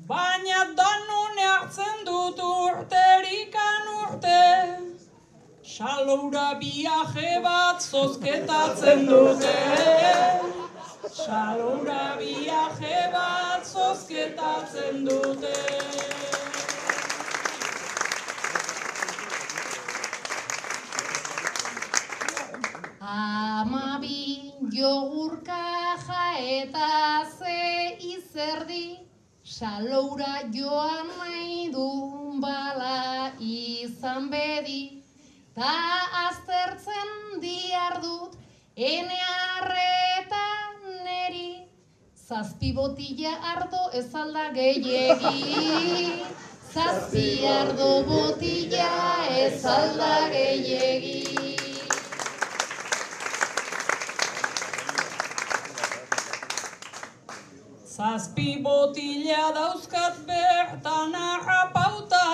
Baina 0.09 0.64
danune 0.78 1.44
hartzen 1.44 2.04
dut 2.07 2.38
urterikan 2.38 3.84
urte, 4.00 4.44
Saloura 5.62 6.48
biaje 6.61 7.42
bat 7.42 7.82
zozketatzen 7.82 9.07
dute. 9.07 9.57
Saloura 11.12 12.16
biaje 12.18 12.98
bat 13.12 13.66
zozketatzen 13.66 15.04
dute. 15.04 16.15
Amabi 23.16 24.52
jogurkaja 24.76 26.24
eta 26.54 26.88
ze 27.38 27.60
izerdi. 28.12 28.98
Saloura 29.42 30.34
joan 30.56 31.08
nahi 31.20 31.70
du 31.76 31.86
bala 32.42 33.30
izan 33.40 34.28
bedi. 34.34 34.82
Ta 35.54 35.76
aztertzen 36.26 37.40
diar 37.44 37.96
dut 38.02 38.36
ene 38.90 39.20
arreta 39.54 40.44
neri 41.06 41.48
Zazpi 42.28 42.74
botila 42.80 43.34
ardo 43.54 43.82
ez 44.02 44.08
alda 44.24 44.46
gehiegi. 44.60 46.12
Zazpi 46.74 47.26
ardo 47.56 47.90
botila 48.12 48.94
ez 49.46 49.64
alda 49.78 50.14
gehiegi 50.36 51.45
Zazpi 57.97 58.62
botila 58.62 59.53
dauzkat 59.57 60.16
bertan 60.28 61.14
arrapauta, 61.16 62.26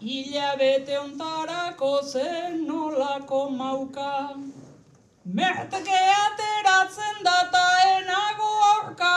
hilabete 0.00 0.98
ontarako 1.00 1.92
zen 2.04 2.66
nolako 2.66 3.40
mauka. 3.60 4.36
Merteke 5.38 6.02
ateratzen 6.16 7.24
data 7.24 7.64
enago 7.94 8.52
aurka, 8.74 9.16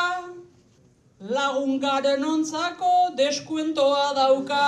lagungaren 1.36 2.24
ontzako 2.24 2.93
deskuentoa 3.20 4.07
dauka. 4.22 4.64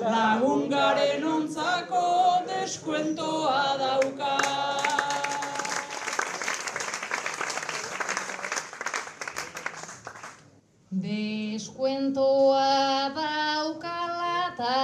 Lagungaren 0.00 1.28
ontzako 1.36 2.08
deskuentoa 2.48 3.62
dauka. 3.84 5.01
Deskuentoa 11.02 12.66
daukala 13.16 14.34
eta 14.52 14.74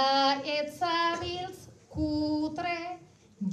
etzabiltz 0.53 1.69
kutre 1.87 2.79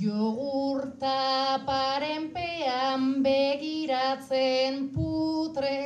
Jogurta 0.01 1.63
parenpean 1.69 3.23
begiratzen 3.23 4.91
putre. 4.97 5.79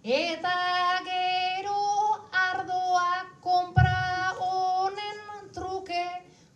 Eta 0.00 0.56
gero 1.10 1.84
ardoa 2.46 3.12
konpra 3.44 4.32
honen 4.40 5.20
truke 5.52 6.06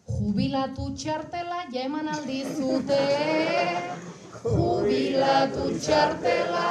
Jubilatu 0.09 0.95
txartela 0.97 1.67
ja 1.75 1.85
eman 1.85 2.09
aldizute. 2.17 3.05
Jubilatu 4.41 5.73
txartela 5.77 6.69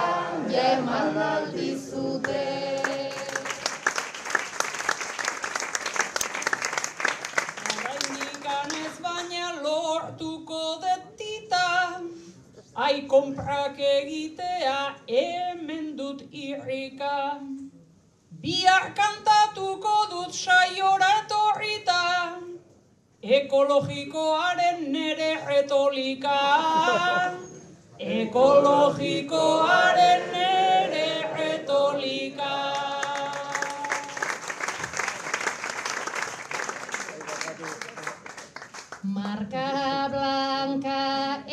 ja 0.50 0.72
eman 0.80 1.26
aldizute 1.32 2.57
konprak 13.08 13.80
egitea 13.80 14.96
hemen 15.08 15.98
dut 15.98 16.22
irrika. 16.32 17.40
Biar 18.42 18.94
kantatuko 19.00 19.96
dut 20.12 20.34
saiora 20.34 21.10
etorrita, 21.22 22.02
ekologikoaren 23.38 24.80
nere 24.94 25.32
retolika. 25.48 26.40
Ekologikoaren 28.00 30.22
nere 30.36 31.08
retolika. 31.38 32.54
Marca 39.04 40.10
blanca 40.12 41.44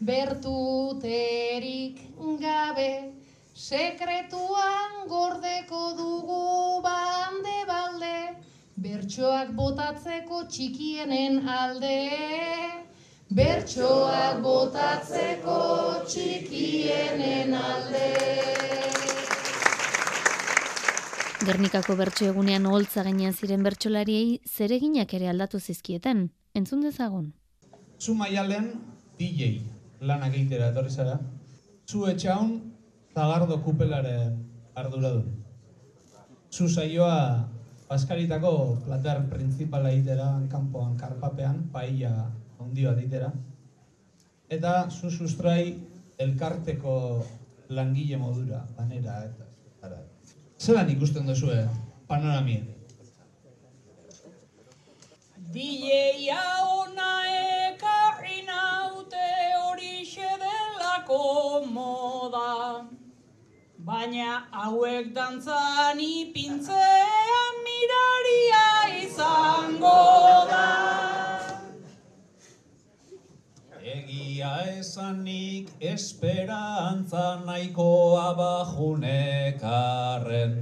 bertuterik 0.00 1.98
gabe, 2.40 3.12
sekretuan 3.54 5.06
gordeko 5.08 5.92
dugu 5.96 6.80
bande 6.82 7.58
balde, 7.68 8.36
bertsoak 8.80 9.52
botatzeko 9.56 10.44
txikienen 10.48 11.46
alde. 11.46 11.98
Bertsoak 13.30 14.40
botatzeko 14.42 15.58
txikienen 16.08 17.54
alde. 17.54 18.08
Gernikako 21.46 21.94
bertso 21.96 22.26
egunean 22.26 22.66
oholtza 22.66 23.04
gainean 23.06 23.32
ziren 23.32 23.62
bertsolariei 23.62 24.40
zereginak 24.48 25.14
ere 25.14 25.30
aldatu 25.30 25.60
zizkieten. 25.60 26.30
Entzun 26.54 26.82
dezagun. 26.82 27.32
Zu 28.00 28.16
maialen 28.18 28.72
DJ 29.20 29.60
lanak 30.00 30.34
egitera 30.34 30.70
etorri 30.72 30.90
zara. 30.90 31.18
Zu 31.88 32.06
etxaun 32.12 32.56
zagardo 33.14 33.60
kupelaren 33.64 34.36
ardura 34.74 35.14
du. 35.16 35.24
Zu 36.50 36.68
saioa 36.68 37.48
Baskaritako 37.90 38.78
plater 38.84 39.24
printzipala 39.26 39.90
egitera, 39.90 40.28
kanpoan, 40.50 40.92
karpapean, 40.96 41.64
paella 41.72 42.28
handi 42.62 42.84
bat 42.86 43.00
itera. 43.02 43.32
Eta 44.46 44.74
zu 44.90 45.10
sustrai 45.10 45.74
elkarteko 46.22 46.94
langile 47.74 48.16
modura, 48.16 48.62
lanera 48.78 49.16
eta 49.26 49.48
ara. 49.82 49.98
Zelan 50.60 50.90
ikusten 50.94 51.26
duzu, 51.26 51.50
panoramien? 52.06 52.68
DJ-a 55.50 56.42
ona 56.62 56.69
Baina 64.00 64.48
hauek 64.56 65.12
dantzan 65.12 66.00
ipintzean 66.00 67.56
miraria 67.64 68.68
izango 68.96 70.00
da. 70.50 70.68
Egia 73.94 74.52
esanik 74.78 75.66
esperantza 75.92 77.26
nahikoa 77.44 78.28
bajunekarren. 78.40 80.56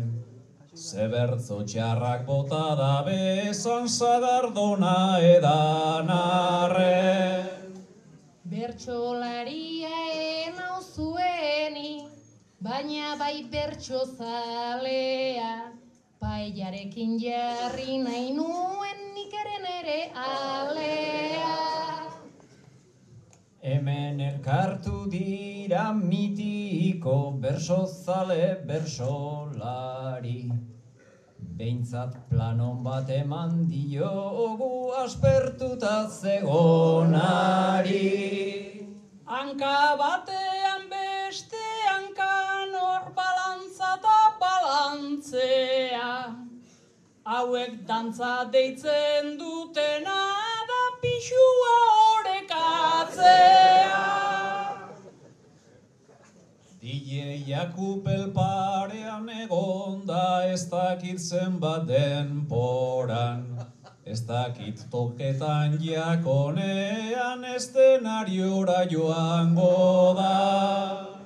Zebertzo 0.74 1.59
txarrak 1.62 2.26
bota 2.26 2.66
da 2.82 2.97
bezan 3.07 3.86
sagardona 4.01 4.99
edan 5.30 6.11
arren. 6.18 7.47
Bertxolaria 8.51 10.07
baina 12.61 13.16
bai 13.18 13.44
bertso 13.50 14.04
zalea. 14.04 15.72
Paellarekin 16.20 17.18
jarri 17.22 17.98
nahi 18.02 18.32
nuen 18.34 18.98
nikeren 19.14 19.66
ere 19.78 20.00
alea. 20.22 21.56
Hemen 23.62 24.20
elkartu 24.20 25.06
dira 25.11 25.92
mitiko 25.92 27.16
bersozale 27.42 28.56
bersolari. 28.66 30.50
Beintzat 31.59 32.12
planon 32.28 32.82
bat 32.82 33.09
eman 33.11 33.68
diogu 33.70 34.92
aspertuta 35.04 35.96
zegonari. 36.09 38.02
Hanka 39.26 39.96
batean 39.98 40.47
balantzea. 45.19 46.37
Hauek 47.27 47.87
dantza 47.87 48.51
deitzen 48.51 49.39
dutena 49.39 50.21
da 50.69 50.83
pixua 51.03 51.77
orekatzea. 52.14 54.05
DJ 56.81 57.45
Jakupel 57.47 58.33
parean 58.33 59.29
egonda 59.29 60.45
ez 60.51 60.71
dakit 60.71 61.19
zenbat 61.19 61.87
denporan. 61.87 63.45
Ez 64.07 64.21
dakit 64.23 64.91
toketan 64.91 65.79
jakonean 65.83 67.45
estenariora 67.45 68.89
joango 68.89 70.14
da. 70.16 71.18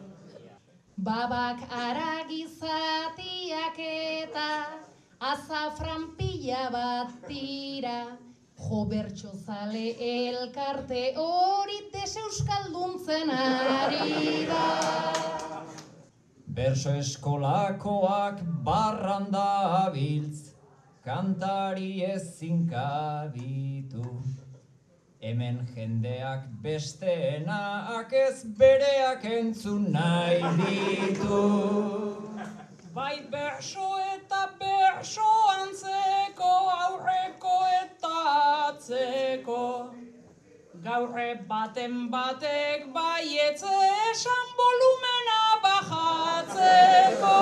Babak 1.03 1.59
aragizatiak 1.75 3.75
eta 3.83 4.71
azafran 5.19 6.15
pila 6.17 6.71
bat 6.71 7.11
tira. 7.27 8.15
Jo 8.55 8.87
bertxozale 8.87 9.99
elkarte 9.99 11.19
hori 11.19 11.91
deseeuskalduntzen 11.95 13.31
ari 13.35 14.47
da. 14.47 14.63
Berso 16.47 16.95
eskolakoak 17.01 18.39
barranda 18.63 19.83
abiltz, 19.83 20.55
kantari 21.03 22.07
ezin 22.13 22.69
kabitu. 22.71 24.07
Hemen 25.23 25.69
jendeak 25.75 26.49
besteenak 26.63 28.13
ez 28.13 28.43
bereak 28.59 29.23
entzun 29.25 29.85
nahi 29.95 30.43
ditu. 30.59 31.43
Bai 32.93 33.23
berso 33.31 33.87
eta 34.17 34.51
berso 34.59 35.31
antzeko, 35.53 36.51
aurreko 36.89 37.55
eta 37.85 38.17
atzeko. 38.67 39.63
Gaurre 40.83 41.31
baten 41.47 42.11
batek 42.11 42.91
baietze 42.93 43.79
esan 44.11 44.55
volumena 44.59 45.43
bajatzeko. 45.69 47.37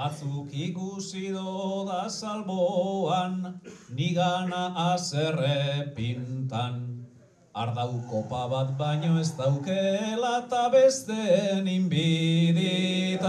Batzuk 0.00 0.48
ikusi 0.48 1.28
doda 1.28 2.08
salboan, 2.08 3.60
nigana 3.92 4.72
azerre 4.96 5.92
pintan. 5.94 7.04
Ardau 7.52 8.00
kopa 8.08 8.48
bat 8.48 8.70
baino 8.78 9.20
ez 9.20 9.36
daukela 9.36 10.30
eta 10.38 10.72
besteen 10.72 11.68
inbiditan. 11.68 13.20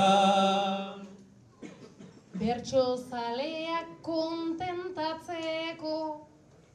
Bertso 2.39 2.85
zaleak 3.09 3.91
kontentatzeko 4.07 5.97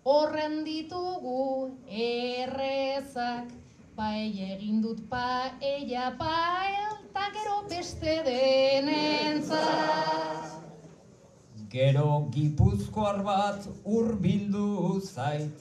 horren 0.05 0.61
ditugu 0.69 1.73
errezak. 1.89 3.49
Paella 3.97 4.53
egin 4.61 4.85
dut 4.85 5.01
paella 5.09 6.13
pael, 6.21 7.06
ta 7.17 7.27
gero 7.33 7.59
beste 7.71 8.12
denentzat. 8.29 9.64
Gero 11.73 12.11
gipuzkoar 12.35 13.19
bat 13.29 13.61
hurbildu 13.85 15.01
zait, 15.01 15.57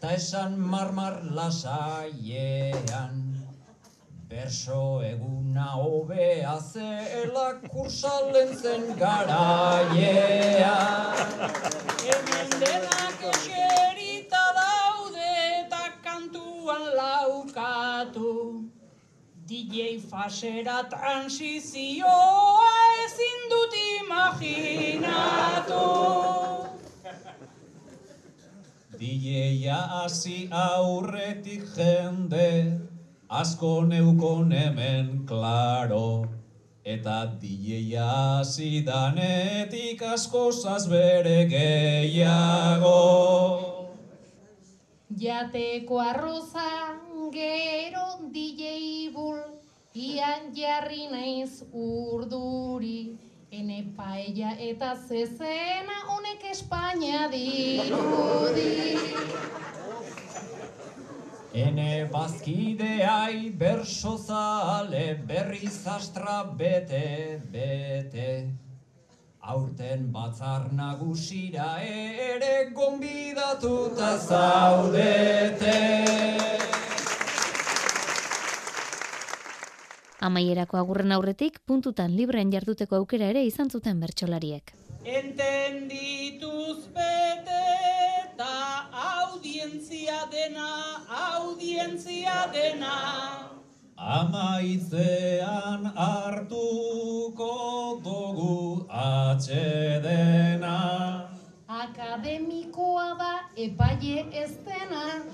ta 0.00 0.08
esan 0.18 0.52
marmar 0.72 1.14
lasaiean. 1.36 3.14
Berso 4.30 4.82
eguna 5.12 5.68
hobea 5.82 6.56
zela 6.72 7.48
kursalen 7.70 8.50
zen 8.62 8.84
garaiean. 9.02 9.94
Hemen 12.06 12.48
denak 12.64 13.18
eserita 13.32 14.44
daude 14.58 15.30
eta 15.60 15.84
kantuan 16.06 16.84
laukatu. 17.00 17.89
DJ 19.50 19.98
fasera 19.98 20.86
transizioa 20.86 22.70
ezin 23.04 23.40
dut 23.50 23.72
imaginatu. 23.78 25.80
DJ-a 29.00 29.80
hasi 29.94 30.36
aurretik 30.52 31.66
jende, 31.74 32.78
asko 33.42 33.72
neukon 33.90 34.54
hemen 34.54 35.26
klaro. 35.26 36.30
Eta 36.84 37.18
DJ-a 37.42 38.38
hasi 38.38 38.84
danetik 38.86 40.00
asko 40.14 40.46
bere 40.94 41.38
gehiago. 41.50 42.98
Jateko 45.10 45.98
arroza 45.98 47.09
gero 47.32 48.06
DJ 48.32 49.10
bul, 49.14 49.40
ian 49.94 50.52
jarri 50.54 51.08
naiz 51.10 51.62
urduri. 51.72 53.18
Ene 53.50 53.82
paella 53.96 54.52
eta 54.62 54.94
zezena 54.94 56.04
honek 56.06 56.44
Espainia 56.52 57.26
dirudi. 57.32 58.70
Ene 61.52 62.06
bazkideai 62.12 63.50
berso 63.58 64.16
zale 64.16 65.18
berriz 65.26 65.84
astra 65.86 66.44
bete, 66.44 67.42
bete. 67.50 68.30
Aurten 69.42 70.12
batzar 70.12 70.70
nagusira 70.72 71.82
ere 71.82 72.70
gonbidatuta 72.72 74.16
zaudete. 74.18 75.78
Amaierako 80.20 80.76
agurren 80.76 81.12
aurretik, 81.16 81.54
puntutan 81.64 82.12
libren 82.12 82.50
jarduteko 82.52 82.98
aukera 82.98 83.30
ere 83.32 83.40
izan 83.48 83.70
zuten 83.72 84.00
bertsolariek. 84.04 84.74
Entendituz 85.08 86.92
bete 86.92 87.60
eta 88.18 88.56
audientzia 89.12 90.18
dena, 90.34 90.66
audientzia 91.20 92.34
dena. 92.52 92.98
Amaitzean 93.96 95.88
hartuko 95.96 97.48
dugu 98.04 98.84
atxedena. 99.06 100.76
Akademikoa 101.80 103.08
da 103.16 103.32
epaile 103.56 104.28
ez 104.44 104.52
dena. 104.68 105.24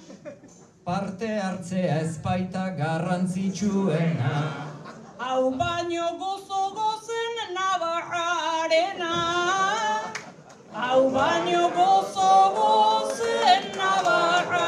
Parte 0.87 1.35
hartzea 1.43 2.01
ezpaita 2.07 2.69
garrantzitsuena. 2.79 4.76
Hau 5.19 5.51
baino 5.51 6.07
gozo 6.21 6.77
gozen 6.77 7.55
nabarrarena. 7.57 9.13
Hau 10.75 11.09
baino 11.11 11.71
gozo 11.77 12.33
gozen 12.57 13.63
nabarrarena. 13.81 14.61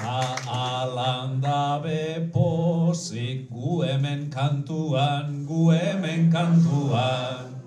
Ta 0.00 0.20
alanda 0.60 1.84
bepozik 1.84 3.50
gu 3.52 3.82
hemen 3.82 4.30
kantuan, 4.32 5.44
gu 5.44 5.68
hemen 5.76 6.32
kantuan. 6.32 7.60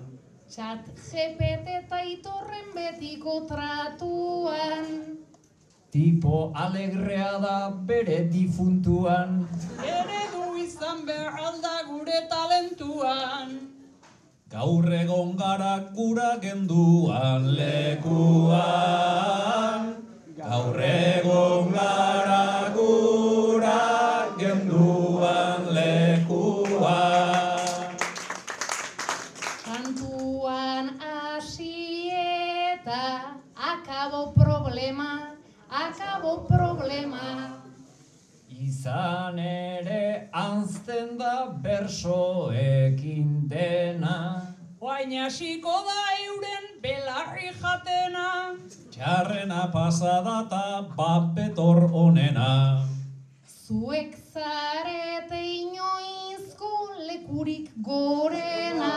Txat 0.50 0.90
GPT 1.06 1.66
eta 1.84 2.02
itorren 2.02 2.74
betiko 2.74 3.46
tratuan. 3.46 5.22
Tipo 5.96 6.52
alegrea 6.52 7.40
da 7.40 7.72
bere 7.88 8.28
difuntuan. 8.28 9.48
Eredu 9.80 10.52
izan 10.60 10.98
behar 11.08 11.38
alda 11.40 11.88
gure 11.88 12.18
talentuan. 12.32 13.48
Gaur 14.52 14.86
egon 14.98 15.30
gara 15.40 15.88
gura 15.96 16.36
genduan 16.42 17.48
lekuan. 17.60 18.60
Gaur 20.36 20.78
egon 20.90 21.72
gara 21.78 22.44
gura 22.76 23.80
genduan 24.42 25.60
lekuan. 25.78 27.56
Kantuan 29.64 30.84
hasi 31.00 32.12
eta 32.12 33.06
akabo 33.56 34.22
problema, 34.36 35.05
akabo 35.88 36.46
problema. 36.48 37.62
Izan 38.48 39.38
ere 39.38 40.28
anzten 40.32 41.18
da 41.18 41.46
bersoekin 41.62 43.48
dena. 43.48 44.42
Oain 44.80 45.12
hasiko 45.22 45.74
da 45.88 46.00
euren 46.26 46.66
belarri 46.82 47.52
jatena. 47.60 48.28
Txarrena 48.90 49.68
pasada 49.72 50.36
ta 50.50 50.66
bat 50.96 51.34
betor 51.36 51.90
onena. 51.92 52.82
Zuek 53.66 54.16
zarete 54.32 55.42
inoizko 55.60 56.72
lekurik 57.08 57.70
gorena. 57.82 58.94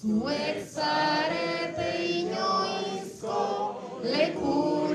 Zuek 0.00 0.62
zarete 0.76 1.90
inoizko 2.20 3.40
lekurik 4.04 4.91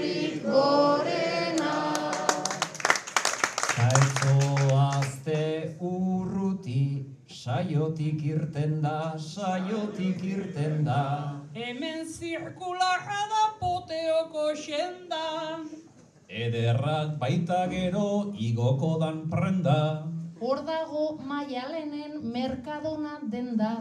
gorena. 0.57 1.73
Zaitzoazte 3.75 5.41
urruti, 5.89 6.83
saiotik 7.39 8.23
irten 8.31 8.79
da, 8.85 8.99
saiotik 9.17 10.23
irten 10.31 10.85
da. 10.87 11.03
Hemen 11.57 12.05
zirkularra 12.05 13.21
da 13.33 13.43
poteoko 13.61 14.47
xenda. 14.65 15.25
Ederrak 16.27 17.15
baita 17.21 17.65
gero 17.71 18.07
igoko 18.49 18.97
dan 19.03 19.25
prenda. 19.31 19.79
Hor 20.41 20.59
dago 20.67 21.05
maialenen 21.29 22.19
merkadona 22.33 23.17
denda. 23.31 23.71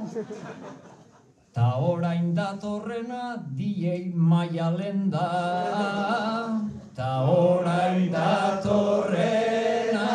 Ta 1.56 1.80
orain 1.80 2.34
datorrena 2.36 3.40
DJ 3.56 4.12
maialen 4.12 5.08
da. 5.08 5.28
Ta 6.94 7.12
orain 7.24 8.12
datorrena 8.12 10.10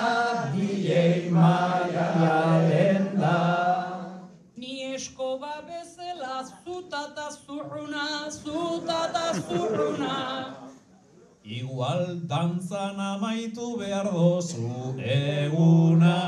DJ 0.54 1.32
maialen 1.34 3.10
da. 3.18 3.40
Ni 4.56 4.94
eskoba 4.94 5.66
bezala 5.66 6.46
zutata 6.46 7.34
zurruna, 7.34 8.30
zutata 8.30 9.34
zurruna. 9.42 10.18
Igual 11.42 12.22
dantzan 12.30 13.02
amaitu 13.02 13.78
behar 13.82 14.14
dozu 14.14 14.94
eguna. 15.02 16.20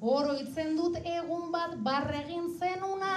Oroitzen 0.00 0.76
dut 0.76 0.96
egun 1.00 1.50
bat 1.52 1.76
barregin 1.80 2.50
zenuna. 2.58 3.14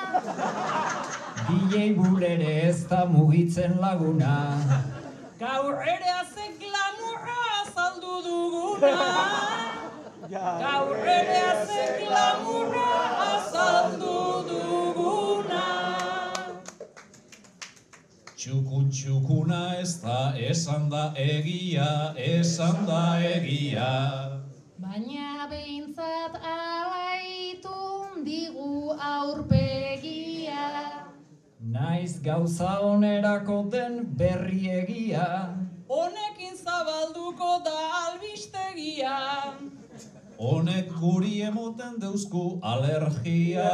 DJ 1.50 1.94
bulere 1.98 2.54
ez 2.70 2.88
da 2.88 3.04
mugitzen 3.06 3.76
laguna. 3.82 4.36
Gaur 5.40 5.82
ere 5.84 6.14
haze 6.16 6.48
glamurra 6.62 7.38
azaldu 7.60 8.16
duguna. 8.24 8.96
Gaur 10.32 10.96
ere 10.96 11.38
haze 11.50 11.84
glamurra 12.00 12.88
azaldu 13.28 14.16
duguna. 14.48 15.66
Txuku 18.38 18.86
txukuna 18.88 19.62
ez 19.82 20.00
da 20.02 20.34
esan 20.50 20.90
da 20.90 21.12
egia, 21.18 22.16
esan 22.16 22.86
da 22.88 23.20
egia. 23.20 23.92
Baina 24.80 25.46
behintzat 25.52 26.40
digu 28.26 28.96
aurpegia. 29.00 30.68
Naiz 31.60 32.22
gauza 32.24 32.80
onerako 32.82 33.64
den 33.72 34.06
berri 34.18 34.70
egia. 34.82 35.56
Honekin 35.90 36.56
zabalduko 36.56 37.60
da 37.66 37.78
albistegia. 38.06 39.18
Honek 40.40 40.92
guri 41.00 41.42
emoten 41.44 42.00
deuzku 42.00 42.60
alergia. 42.64 43.70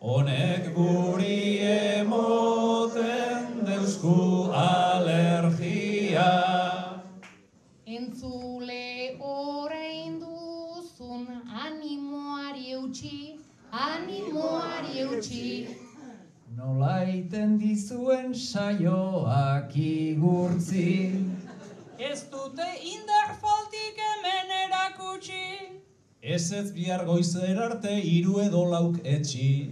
Honek 0.00 0.74
guri 0.74 1.58
emoten 1.62 3.62
deuzku 3.66 4.50
alergia. 4.64 6.51
Eutxi. 15.22 15.68
Nola 16.56 17.04
iten 17.04 17.58
dizuen 17.58 18.34
saioak 18.34 19.74
igurtzi. 19.76 21.12
Ez 21.98 22.24
dute 22.30 22.66
indar 22.82 23.36
faltik 23.40 24.00
hemen 24.06 24.50
erakutsi. 24.64 25.80
Ez 26.22 26.52
ez 26.52 26.72
bihar 26.74 27.04
goizer 27.04 27.58
arte 27.58 27.94
hiru 27.94 28.40
edo 28.40 28.64
lauk 28.70 28.98
etxi. 29.04 29.70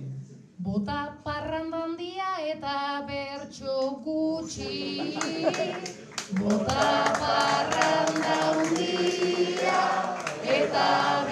Bota 0.58 1.16
parrandan 1.24 1.96
dia 1.96 2.32
eta 2.54 3.04
bertso 3.08 4.00
gutxi. 4.04 5.16
Bota 6.38 6.86
parranda 7.18 8.36
handia 8.50 9.82
eta 10.44 10.88
bertso 11.26 11.29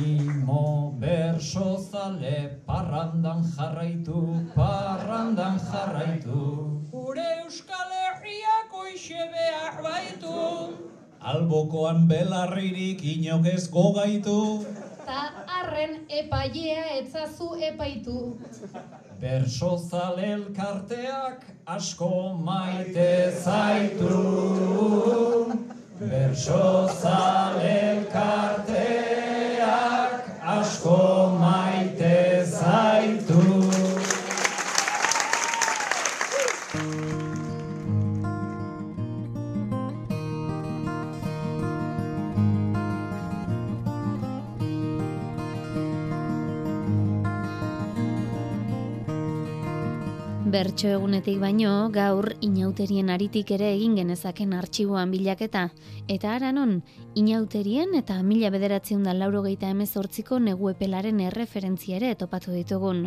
Animo 0.00 0.96
berso 0.98 1.76
zale 1.76 2.62
parrandan 2.66 3.44
jarraitu, 3.44 4.20
parrandan 4.54 5.58
jarraitu. 5.60 6.80
Gure 6.90 7.26
Euskal 7.44 7.90
Herriak 7.96 8.72
oixe 8.82 9.26
behar 9.34 9.76
baitu. 9.84 10.36
Albokoan 11.20 12.08
belarririk 12.08 13.04
inok 13.12 13.44
ez 13.52 13.68
gogaitu. 13.68 14.64
Ta 15.04 15.20
arren 15.60 15.92
epailea 16.08 16.86
etzazu 16.96 17.50
epaitu. 17.70 18.38
Berso 19.20 19.76
zale 19.76 20.32
elkarteak 20.38 21.44
asko 21.76 22.14
maite 22.48 23.10
zaitu. 23.44 24.16
Berso 26.00 26.88
zale 26.88 27.72
elkarteak 27.92 28.72
asko 30.40 31.36
maite 31.40 32.40
zaitu. 32.48 33.49
Bertso 50.50 50.88
egunetik 50.90 51.36
baino, 51.38 51.72
gaur 51.94 52.26
inauterien 52.42 53.12
aritik 53.14 53.52
ere 53.54 53.68
egin 53.70 53.92
genezaken 53.94 54.56
artxiboan 54.58 55.12
bilaketa. 55.14 55.68
Eta 56.10 56.32
aranon, 56.34 56.72
inauterien 57.14 57.94
eta 57.94 58.16
mila 58.26 58.50
bederatziun 58.50 59.04
da 59.06 59.14
laurogeita 59.14 59.70
emezortziko 59.70 60.40
negu 60.42 60.72
epelaren 60.72 61.22
erreferentzia 61.28 62.00
ere 62.00 62.16
topatu 62.18 62.50
ditugun. 62.56 63.04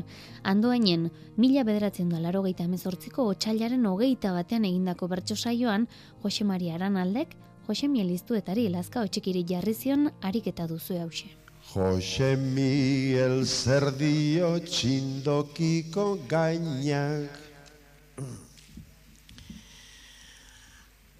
Andoainen, 0.54 1.10
mila 1.36 1.68
bederatziun 1.68 2.16
da 2.16 2.24
laurogeita 2.24 2.64
emezortziko 2.64 3.28
otxailaren 3.36 3.92
hogeita 3.92 4.32
batean 4.32 4.64
egindako 4.72 5.12
bertso 5.12 5.36
saioan, 5.36 5.90
Jose 6.24 6.48
Maria 6.48 6.80
Aranaldek, 6.80 7.36
Jose 7.68 7.92
Mieliztuetari 7.92 8.70
lazka 8.70 9.04
otxikiri 9.04 9.44
jarri 9.44 9.76
zion 9.76 10.14
ariketa 10.22 10.72
duzu 10.72 11.02
hause. 11.04 11.43
Jose 11.74 12.36
Miguel 12.38 13.50
Zerdio 13.50 14.62
txindokiko 14.62 16.04
gainak 16.30 17.34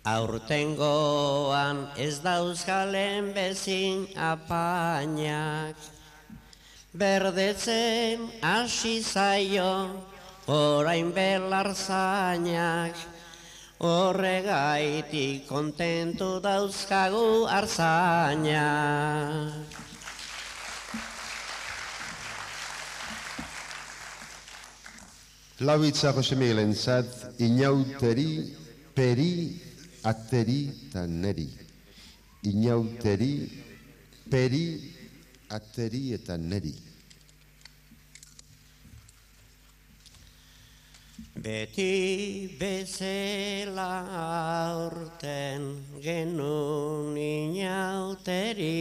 Aurtengoan 0.06 1.90
ez 1.98 2.22
dauzkalen 2.22 3.34
bezin 3.34 4.06
apainak 4.14 5.74
Berdetzen 6.94 8.30
hasi 8.46 9.02
zaio 9.02 9.90
orain 10.46 11.10
belar 11.18 11.74
zainak 11.74 12.94
Horregaitik 13.82 15.50
kontentu 15.50 16.38
dauzkagu 16.46 17.50
arzainak 17.50 18.44
Laubitza 25.64 26.12
Jose 26.12 26.36
Miguelen 26.36 26.74
zat, 26.76 27.40
inauteri, 27.40 28.52
peri, 28.94 29.56
ateri 30.04 30.58
eta 30.68 31.06
neri. 31.08 31.48
Inauteri, 32.52 33.48
peri, 34.30 34.66
ateri 35.48 36.02
eta 36.18 36.36
neri. 36.38 36.74
Beti 41.46 42.58
bezela 42.60 43.88
aurten 44.20 45.70
genuen 46.04 47.16
inauteri. 47.18 48.74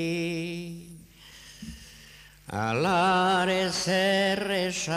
Alare 2.52 3.72
zerresanik 3.72 4.92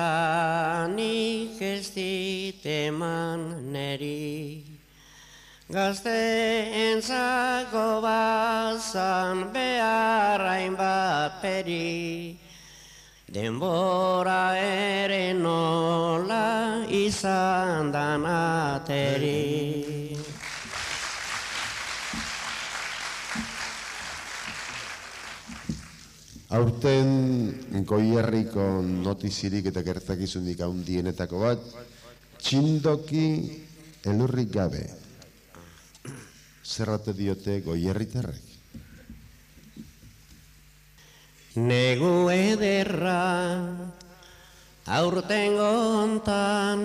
ez 1.61 1.89
dit 1.95 2.65
eman 2.67 3.71
neri. 3.71 4.59
Gazte 5.71 6.11
entzako 6.75 8.01
bazan 8.03 9.53
beharrain 9.55 10.75
bat 10.75 11.39
peri. 11.39 12.35
Denbora 13.31 14.51
ere 14.59 15.31
nola 15.33 16.83
izan 16.91 17.91
danateri. 17.95 19.31
Aurten 26.53 27.85
goierriko 27.89 28.81
notizirik 28.85 29.65
eta 29.71 29.81
gertakizunik 29.81 30.59
handienetako 30.61 31.39
bat, 31.41 31.63
txindoki 32.37 33.25
elurrik 34.05 34.51
gabe. 34.53 34.83
Zerrate 36.65 37.13
diote 37.17 37.61
goierritarrek. 37.65 38.53
Negu 41.55 42.29
ederra 42.29 43.21
aurten 44.85 45.55
gontan 45.57 46.81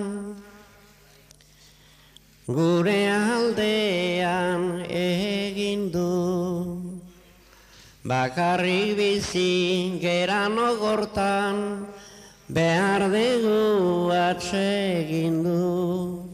gure 2.47 2.99
aldean 3.13 4.63
egin 4.89 5.91
du 5.93 6.80
bakarrik 8.03 8.97
bizi 8.97 9.99
geran 10.01 10.57
ogortan 10.57 11.85
behar 12.49 13.01
dugu 13.13 14.11
atsegin 14.11 15.43
du. 15.43 16.31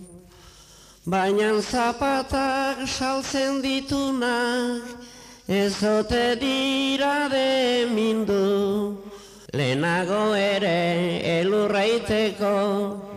Baina 1.06 1.62
zapatak 1.62 2.88
saltzen 2.88 3.62
ditunak 3.62 4.84
ez 5.48 5.84
ote 5.84 6.36
dira 6.40 7.30
de 7.30 7.88
mindu. 7.92 8.98
Lehenago 9.54 10.36
ere 10.36 11.24
elurraiteko 11.40 12.56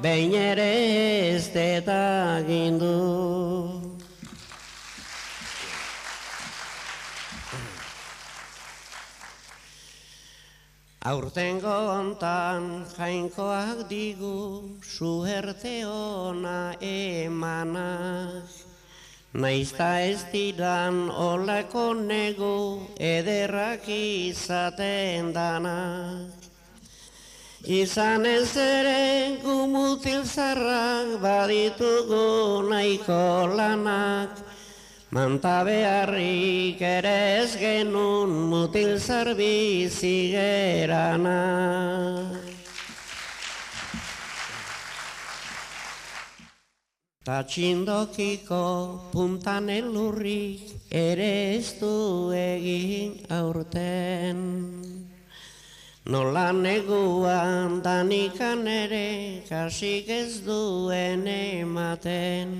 behin 0.03 0.35
ere 0.35 1.35
ez 1.35 1.51
detagindu. 1.51 2.95
Aurtengo 11.01 11.73
hontan 11.89 12.85
jainkoak 12.93 13.89
digu 13.89 14.77
suerte 14.85 15.87
ona 15.87 16.77
emanak. 16.77 18.45
Naizta 19.33 20.03
ez 20.05 20.27
diran 20.31 21.09
olako 21.09 21.95
negu 21.95 22.85
ederrak 23.01 23.89
izaten 23.89 25.33
danak. 25.33 26.37
Izan 27.65 28.27
ez 28.27 28.55
ere 28.61 29.41
gumutil 29.41 30.29
zarrak 30.29 31.17
baditugu 31.23 32.69
nahiko 32.69 33.49
lanak. 33.57 34.37
Manta 35.11 35.65
beharrik 35.67 36.79
ere 36.87 37.43
ez 37.43 37.57
genun 37.59 38.31
mutil 38.47 38.93
zarbizi 38.95 40.31
gerana. 40.31 41.41
Ta 47.27 47.43
txindokiko 47.43 49.11
puntan 49.11 49.67
elurrik 49.75 50.71
ere 50.95 51.57
ez 51.57 51.75
du 51.81 52.31
egin 52.31 53.17
aurten. 53.35 54.45
Nola 56.07 56.53
neguan 56.53 57.83
danikan 57.83 58.63
ere 58.71 59.43
kasik 59.51 60.07
ez 60.21 60.39
duen 60.47 61.27
ematen. 61.27 62.55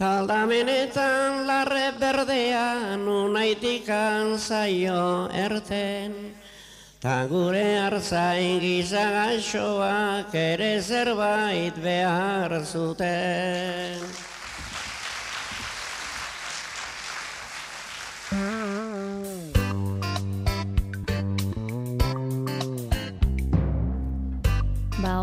Taldamenetan 0.00 1.44
larre 1.44 1.92
berdean 2.00 3.04
unaitikan 3.04 4.38
zaio 4.40 5.28
erten. 5.28 6.14
Ta 7.04 7.26
gure 7.28 7.66
hartzain 7.82 8.56
gizagaixoak 8.64 10.32
ere 10.32 10.72
zerbait 10.80 11.76
behar 11.84 12.64
zuten. 12.64 14.29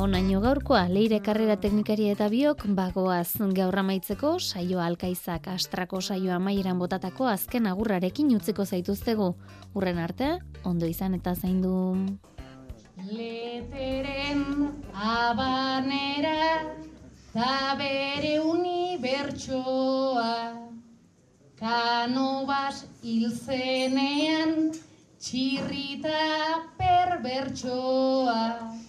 Ba, 0.07 0.11
onaino 0.11 0.39
gaurkoa, 0.39 0.87
leire 0.87 1.17
karrera 1.19 1.57
teknikari 1.59 2.05
eta 2.07 2.29
biok, 2.31 2.61
bagoaz 2.77 3.43
gaur 3.51 3.75
amaitzeko, 3.81 4.39
saioa 4.39 4.85
alkaizak 4.87 5.49
astrako 5.51 5.99
saioa 5.99 6.39
maieran 6.39 6.79
botatako 6.79 7.27
azken 7.27 7.67
agurrarekin 7.67 8.31
utziko 8.37 8.63
zaituztegu. 8.63 9.35
Urren 9.75 9.99
arte, 9.99 10.39
ondo 10.63 10.87
izan 10.87 11.19
eta 11.19 11.35
zaindu. 11.35 12.07
Leteren 13.03 14.71
abanera 14.95 16.71
ta 17.33 17.75
bere 17.75 18.39
unibertsoa 18.39 20.55
Kanobas 21.59 22.85
hilzenean 23.03 24.71
txirrita 25.19 26.63
perbertsoa 26.79 28.86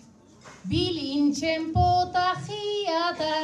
Bilintxen 0.69 1.73
potajia 1.73 3.05
da 3.17 3.37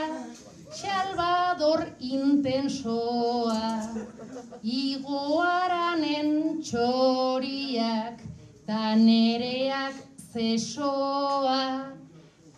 Salvador 0.70 1.86
intensoa. 2.00 3.70
Igoaranen 4.62 6.60
txoriak 6.60 8.20
Ta 8.66 8.94
nereak 8.94 9.96
zesoa. 10.34 11.94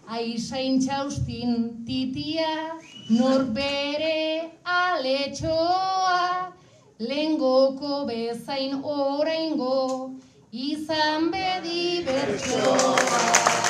Aizain 0.09 0.83
titia 1.87 2.55
Norbere 3.11 4.51
aletxoa. 4.65 6.53
Lengoko 6.99 8.05
bezain 8.11 8.83
oraingo 8.83 10.11
Izan 10.53 11.31
bedi 11.31 12.03
bertsoa 12.07 13.67